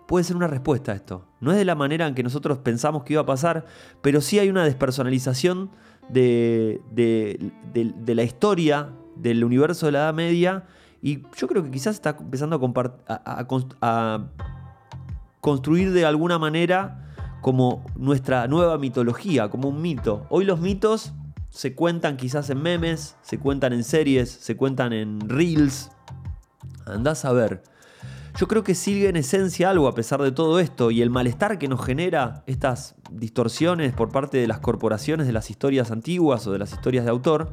puede 0.06 0.24
ser 0.24 0.36
una 0.36 0.48
respuesta 0.48 0.92
a 0.92 0.96
esto. 0.96 1.28
No 1.40 1.50
es 1.50 1.56
de 1.56 1.64
la 1.64 1.76
manera 1.76 2.06
en 2.06 2.14
que 2.14 2.22
nosotros 2.22 2.58
pensamos 2.58 3.04
que 3.04 3.14
iba 3.14 3.22
a 3.22 3.26
pasar, 3.26 3.64
pero 4.02 4.20
sí 4.20 4.38
hay 4.38 4.50
una 4.50 4.66
despersonalización 4.66 5.70
de, 6.10 6.82
de 6.92 8.14
la 8.14 8.22
historia 8.22 8.90
del 9.16 9.44
universo 9.44 9.86
de 9.86 9.92
la 9.92 9.98
Edad 10.00 10.14
Media 10.14 10.64
y 11.04 11.22
yo 11.36 11.48
creo 11.48 11.62
que 11.62 11.70
quizás 11.70 11.96
está 11.96 12.16
empezando 12.18 12.56
a, 13.06 13.46
a, 13.86 14.26
construir 15.40 15.92
de 15.92 16.06
alguna 16.06 16.38
manera 16.38 17.12
como 17.42 17.84
nuestra 17.94 18.48
nueva 18.48 18.78
mitología, 18.78 19.50
como 19.50 19.68
un 19.68 19.82
mito. 19.82 20.26
Hoy 20.30 20.46
los 20.46 20.60
mitos 20.60 21.12
se 21.50 21.74
cuentan 21.74 22.16
quizás 22.16 22.48
en 22.48 22.62
memes, 22.62 23.16
se 23.20 23.38
cuentan 23.38 23.74
en 23.74 23.84
series, 23.84 24.30
se 24.30 24.56
cuentan 24.56 24.94
en 24.94 25.20
reels. 25.28 25.90
Andás 26.86 27.26
a 27.26 27.32
ver. 27.32 27.62
Yo 28.38 28.48
creo 28.48 28.64
que 28.64 28.74
sigue 28.74 29.10
en 29.10 29.16
esencia 29.16 29.68
algo 29.68 29.86
a 29.86 29.94
pesar 29.94 30.22
de 30.22 30.32
todo 30.32 30.58
esto 30.58 30.90
y 30.90 31.02
el 31.02 31.10
malestar 31.10 31.58
que 31.58 31.68
nos 31.68 31.84
genera 31.84 32.42
estas 32.46 32.94
distorsiones 33.12 33.92
por 33.92 34.10
parte 34.10 34.38
de 34.38 34.48
las 34.48 34.58
corporaciones 34.58 35.26
de 35.26 35.34
las 35.34 35.50
historias 35.50 35.90
antiguas 35.90 36.46
o 36.46 36.52
de 36.52 36.58
las 36.58 36.72
historias 36.72 37.04
de 37.04 37.10
autor, 37.10 37.52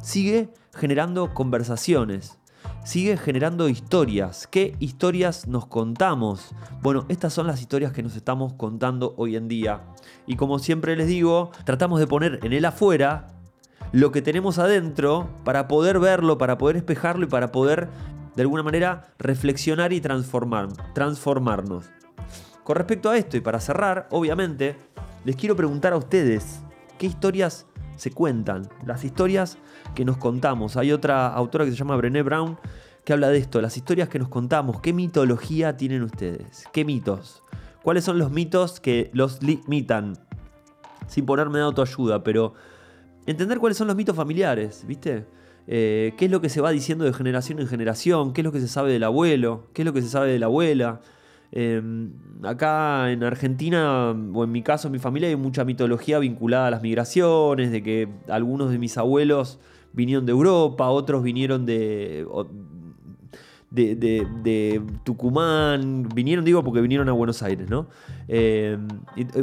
sigue 0.00 0.50
generando 0.74 1.34
conversaciones, 1.34 2.38
sigue 2.84 3.16
generando 3.16 3.68
historias. 3.68 4.46
¿Qué 4.46 4.76
historias 4.78 5.46
nos 5.46 5.66
contamos? 5.66 6.54
Bueno, 6.82 7.04
estas 7.08 7.32
son 7.32 7.46
las 7.46 7.60
historias 7.60 7.92
que 7.92 8.02
nos 8.02 8.16
estamos 8.16 8.54
contando 8.54 9.14
hoy 9.16 9.36
en 9.36 9.48
día. 9.48 9.82
Y 10.26 10.36
como 10.36 10.58
siempre 10.58 10.96
les 10.96 11.06
digo, 11.06 11.50
tratamos 11.64 12.00
de 12.00 12.06
poner 12.06 12.40
en 12.42 12.52
el 12.52 12.64
afuera 12.64 13.28
lo 13.92 14.12
que 14.12 14.22
tenemos 14.22 14.58
adentro 14.58 15.28
para 15.44 15.68
poder 15.68 15.98
verlo, 15.98 16.38
para 16.38 16.58
poder 16.58 16.76
espejarlo 16.76 17.24
y 17.24 17.28
para 17.28 17.52
poder 17.52 17.88
de 18.36 18.42
alguna 18.42 18.62
manera 18.62 19.08
reflexionar 19.18 19.92
y 19.92 20.00
transformar, 20.00 20.68
transformarnos. 20.94 21.86
Con 22.64 22.76
respecto 22.76 23.10
a 23.10 23.16
esto 23.16 23.36
y 23.36 23.40
para 23.40 23.60
cerrar, 23.60 24.08
obviamente, 24.10 24.76
les 25.24 25.36
quiero 25.36 25.56
preguntar 25.56 25.92
a 25.92 25.96
ustedes, 25.96 26.60
¿qué 26.98 27.06
historias 27.06 27.66
se 27.98 28.12
cuentan, 28.12 28.68
las 28.86 29.04
historias 29.04 29.58
que 29.94 30.04
nos 30.04 30.16
contamos. 30.16 30.76
Hay 30.76 30.92
otra 30.92 31.28
autora 31.28 31.64
que 31.64 31.72
se 31.72 31.76
llama 31.76 31.96
Brené 31.96 32.22
Brown 32.22 32.56
que 33.04 33.12
habla 33.12 33.28
de 33.28 33.38
esto, 33.38 33.60
las 33.60 33.76
historias 33.76 34.08
que 34.08 34.18
nos 34.18 34.28
contamos. 34.28 34.80
¿Qué 34.80 34.92
mitología 34.92 35.76
tienen 35.76 36.02
ustedes? 36.02 36.64
¿Qué 36.72 36.84
mitos? 36.84 37.42
¿Cuáles 37.82 38.04
son 38.04 38.18
los 38.18 38.30
mitos 38.30 38.80
que 38.80 39.10
los 39.14 39.42
limitan? 39.42 40.18
Sin 41.06 41.24
ponerme 41.24 41.58
de 41.58 41.64
autoayuda, 41.64 42.22
pero 42.22 42.54
entender 43.26 43.58
cuáles 43.58 43.78
son 43.78 43.86
los 43.86 43.96
mitos 43.96 44.14
familiares, 44.14 44.84
¿viste? 44.86 45.26
Eh, 45.66 46.14
¿Qué 46.16 46.26
es 46.26 46.30
lo 46.30 46.40
que 46.40 46.48
se 46.48 46.60
va 46.60 46.70
diciendo 46.70 47.04
de 47.04 47.12
generación 47.12 47.60
en 47.60 47.66
generación? 47.66 48.32
¿Qué 48.32 48.42
es 48.42 48.44
lo 48.44 48.52
que 48.52 48.60
se 48.60 48.68
sabe 48.68 48.92
del 48.92 49.04
abuelo? 49.04 49.68
¿Qué 49.72 49.82
es 49.82 49.86
lo 49.86 49.92
que 49.92 50.02
se 50.02 50.08
sabe 50.08 50.30
de 50.30 50.38
la 50.38 50.46
abuela? 50.46 51.00
Em, 51.50 52.10
acá 52.42 53.10
en 53.10 53.24
Argentina, 53.24 54.10
o 54.10 54.44
en 54.44 54.52
mi 54.52 54.62
caso, 54.62 54.88
en 54.88 54.92
mi 54.92 54.98
familia, 54.98 55.28
hay 55.28 55.36
mucha 55.36 55.64
mitología 55.64 56.18
vinculada 56.18 56.66
a 56.66 56.70
las 56.70 56.82
migraciones, 56.82 57.70
de 57.72 57.82
que 57.82 58.08
algunos 58.28 58.70
de 58.70 58.78
mis 58.78 58.98
abuelos 58.98 59.58
vinieron 59.92 60.26
de 60.26 60.32
Europa, 60.32 60.88
otros 60.90 61.22
vinieron 61.22 61.64
de, 61.64 62.26
de, 63.70 64.82
Tucumán, 65.04 66.08
vinieron, 66.14 66.44
digo, 66.44 66.62
porque 66.62 66.82
vinieron 66.82 67.08
a 67.08 67.12
Buenos 67.12 67.42
Aires, 67.42 67.68
¿no? 67.70 67.88
Em, 68.28 68.86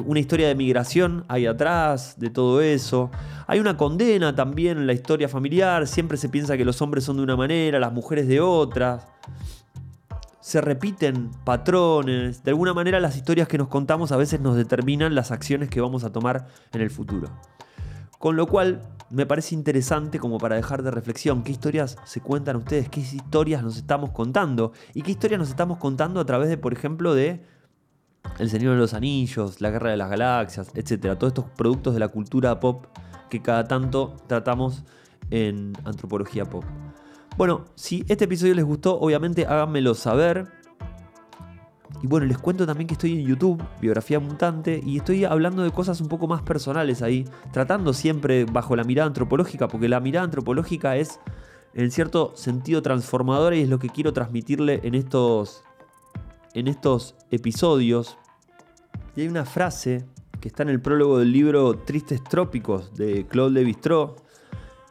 una 0.06 0.20
historia 0.20 0.48
de 0.48 0.54
migración 0.54 1.26
hay 1.28 1.48
atrás 1.48 2.20
de 2.20 2.30
todo 2.30 2.62
eso. 2.62 3.10
Hay 3.48 3.60
una 3.60 3.78
condena 3.78 4.36
también 4.36 4.78
en 4.78 4.86
la 4.86 4.94
historia 4.94 5.28
familiar, 5.28 5.88
siempre 5.88 6.18
se 6.18 6.30
piensa 6.30 6.56
que 6.56 6.66
los 6.66 6.82
hombres 6.84 7.04
son 7.04 7.18
de 7.18 7.24
una 7.24 7.36
manera, 7.36 7.80
las 7.80 7.94
mujeres 7.94 8.28
de 8.28 8.40
otras 8.40 9.08
se 10.46 10.62
repiten 10.62 11.32
patrones. 11.44 12.44
De 12.44 12.52
alguna 12.52 12.76
manera 12.76 13.00
las 13.00 13.18
historias 13.18 13.48
que 13.48 13.58
nos 13.58 13.68
contamos 13.68 14.12
a 14.12 14.16
veces 14.16 14.40
nos 14.42 14.56
determinan 14.56 15.16
las 15.16 15.32
acciones 15.32 15.70
que 15.70 15.82
vamos 15.82 16.04
a 16.04 16.12
tomar 16.12 16.46
en 16.72 16.82
el 16.82 16.92
futuro. 16.92 17.32
Con 18.20 18.36
lo 18.36 18.46
cual 18.46 18.84
me 19.10 19.26
parece 19.26 19.56
interesante 19.56 20.20
como 20.20 20.38
para 20.38 20.56
dejar 20.56 20.84
de 20.84 20.92
reflexión 20.92 21.42
qué 21.42 21.52
historias 21.52 21.98
se 22.06 22.22
cuentan 22.22 22.58
ustedes, 22.58 22.90
qué 22.90 23.00
historias 23.00 23.64
nos 23.64 23.76
estamos 23.76 24.12
contando 24.12 24.72
y 24.94 25.02
qué 25.02 25.10
historias 25.10 25.40
nos 25.40 25.50
estamos 25.50 25.80
contando 25.80 26.20
a 26.20 26.26
través 26.28 26.48
de, 26.48 26.60
por 26.60 26.74
ejemplo, 26.74 27.16
de 27.16 27.44
El 28.38 28.52
Señor 28.52 28.74
de 28.74 28.80
los 28.82 28.94
Anillos, 28.94 29.62
La 29.62 29.72
Guerra 29.72 29.90
de 29.90 29.98
las 29.98 30.12
Galaxias, 30.12 30.70
etc. 30.76 31.18
Todos 31.18 31.32
estos 31.32 31.46
productos 31.58 31.96
de 31.96 32.02
la 32.02 32.10
cultura 32.10 32.60
pop 32.60 32.86
que 33.32 33.42
cada 33.42 33.64
tanto 33.64 34.16
tratamos 34.28 34.84
en 35.32 35.74
antropología 35.86 36.46
pop. 36.46 36.64
Bueno, 37.38 37.66
si 37.76 38.06
este 38.08 38.24
episodio 38.26 38.56
les 38.56 38.64
gustó, 38.64 38.98
obviamente 38.98 39.46
háganmelo 39.46 39.94
saber. 39.94 40.48
Y 42.02 42.08
bueno, 42.08 42.26
les 42.26 42.38
cuento 42.38 42.66
también 42.66 42.88
que 42.88 42.94
estoy 42.94 43.20
en 43.20 43.26
YouTube, 43.26 43.62
Biografía 43.82 44.22
Mutante, 44.22 44.82
y 44.86 44.98
estoy 44.98 45.26
hablando 45.26 45.62
de 45.62 45.72
cosas 45.72 46.00
un 46.00 46.08
poco 46.08 46.28
más 46.28 46.44
personales 46.44 47.02
ahí, 47.02 47.26
tratando 47.52 47.92
siempre 47.92 48.46
bajo 48.46 48.78
la 48.78 48.86
mirada 48.86 49.08
antropológica, 49.08 49.68
porque 49.68 49.90
la 49.90 50.00
mirada 50.00 50.24
antropológica 50.24 50.96
es 50.96 51.20
en 51.74 51.92
cierto 51.92 52.32
sentido 52.36 52.82
transformadora 52.82 53.58
y 53.58 53.64
es 53.64 53.70
lo 53.70 53.80
que 53.80 53.90
quiero 53.90 54.14
transmitirle 54.14 54.80
en 54.84 54.96
estos, 54.96 55.62
en 56.54 56.70
estos 56.70 57.16
episodios. 57.32 58.18
Y 59.18 59.22
hay 59.22 59.28
una 59.28 59.44
frase 59.44 60.06
que 60.40 60.48
está 60.48 60.64
en 60.64 60.70
el 60.70 60.80
prólogo 60.80 61.20
del 61.20 61.34
libro 61.34 61.80
Tristes 61.80 62.24
Trópicos 62.24 62.96
de 62.96 63.26
Claude 63.28 63.52
Lévi-Strauss, 63.52 64.12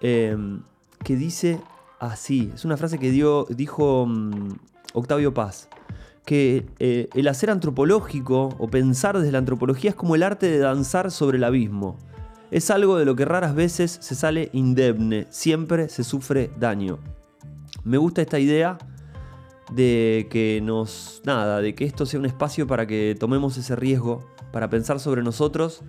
eh, 0.03 0.37
que 1.03 1.17
dice 1.17 1.61
así. 1.99 2.51
Es 2.55 2.65
una 2.65 2.77
frase 2.77 2.99
que 2.99 3.11
dio, 3.11 3.47
dijo 3.51 4.07
mm, 4.07 4.51
Octavio 4.95 5.35
Paz. 5.35 5.69
Que 6.25 6.67
eh, 6.79 7.09
el 7.15 7.29
hacer 7.29 7.51
antropológico 7.51 8.55
o 8.59 8.69
pensar 8.69 9.19
desde 9.19 9.33
la 9.33 9.39
antropología 9.39 9.91
es 9.91 9.97
como 9.97 10.15
el 10.15 10.23
arte 10.23 10.51
de 10.51 10.59
danzar 10.59 11.11
sobre 11.11 11.37
el 11.37 11.45
abismo. 11.45 11.99
Es 12.51 12.71
algo 12.71 12.97
de 12.97 13.05
lo 13.05 13.15
que 13.15 13.25
raras 13.25 13.55
veces 13.55 13.99
se 14.01 14.15
sale 14.15 14.49
indemne, 14.53 15.27
siempre 15.29 15.89
se 15.89 16.05
sufre 16.05 16.51
daño. 16.59 16.99
Me 17.83 17.99
gusta 17.99 18.23
esta 18.23 18.39
idea 18.39 18.79
de 19.73 20.29
que 20.31 20.61
nos. 20.63 21.21
nada, 21.25 21.61
de 21.61 21.75
que 21.75 21.85
esto 21.85 22.07
sea 22.07 22.21
un 22.21 22.27
espacio 22.27 22.67
para 22.67 22.87
que 22.87 23.17
tomemos 23.19 23.57
ese 23.57 23.77
riesgo, 23.77 24.25
para 24.53 24.71
pensar 24.71 25.01
sobre 25.01 25.23
nosotros 25.23 25.83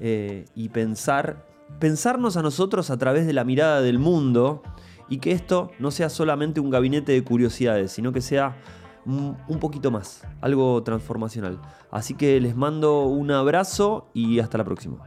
eh, 0.00 0.44
y 0.54 0.68
pensar. 0.70 1.46
pensarnos 1.78 2.36
a 2.36 2.42
nosotros 2.42 2.90
a 2.90 2.96
través 2.98 3.26
de 3.26 3.32
la 3.32 3.44
mirada 3.44 3.80
del 3.80 3.98
mundo 3.98 4.62
y 5.08 5.18
que 5.18 5.32
esto 5.32 5.70
no 5.78 5.90
sea 5.90 6.08
solamente 6.08 6.60
un 6.60 6.70
gabinete 6.70 7.12
de 7.12 7.22
curiosidades, 7.24 7.92
sino 7.92 8.12
que 8.12 8.20
sea 8.20 8.56
un 9.04 9.58
poquito 9.58 9.90
más, 9.90 10.26
algo 10.42 10.82
transformacional. 10.82 11.58
Así 11.90 12.14
que 12.14 12.40
les 12.40 12.54
mando 12.54 13.04
un 13.04 13.30
abrazo 13.30 14.10
y 14.12 14.38
hasta 14.40 14.58
la 14.58 14.64
próxima. 14.64 14.98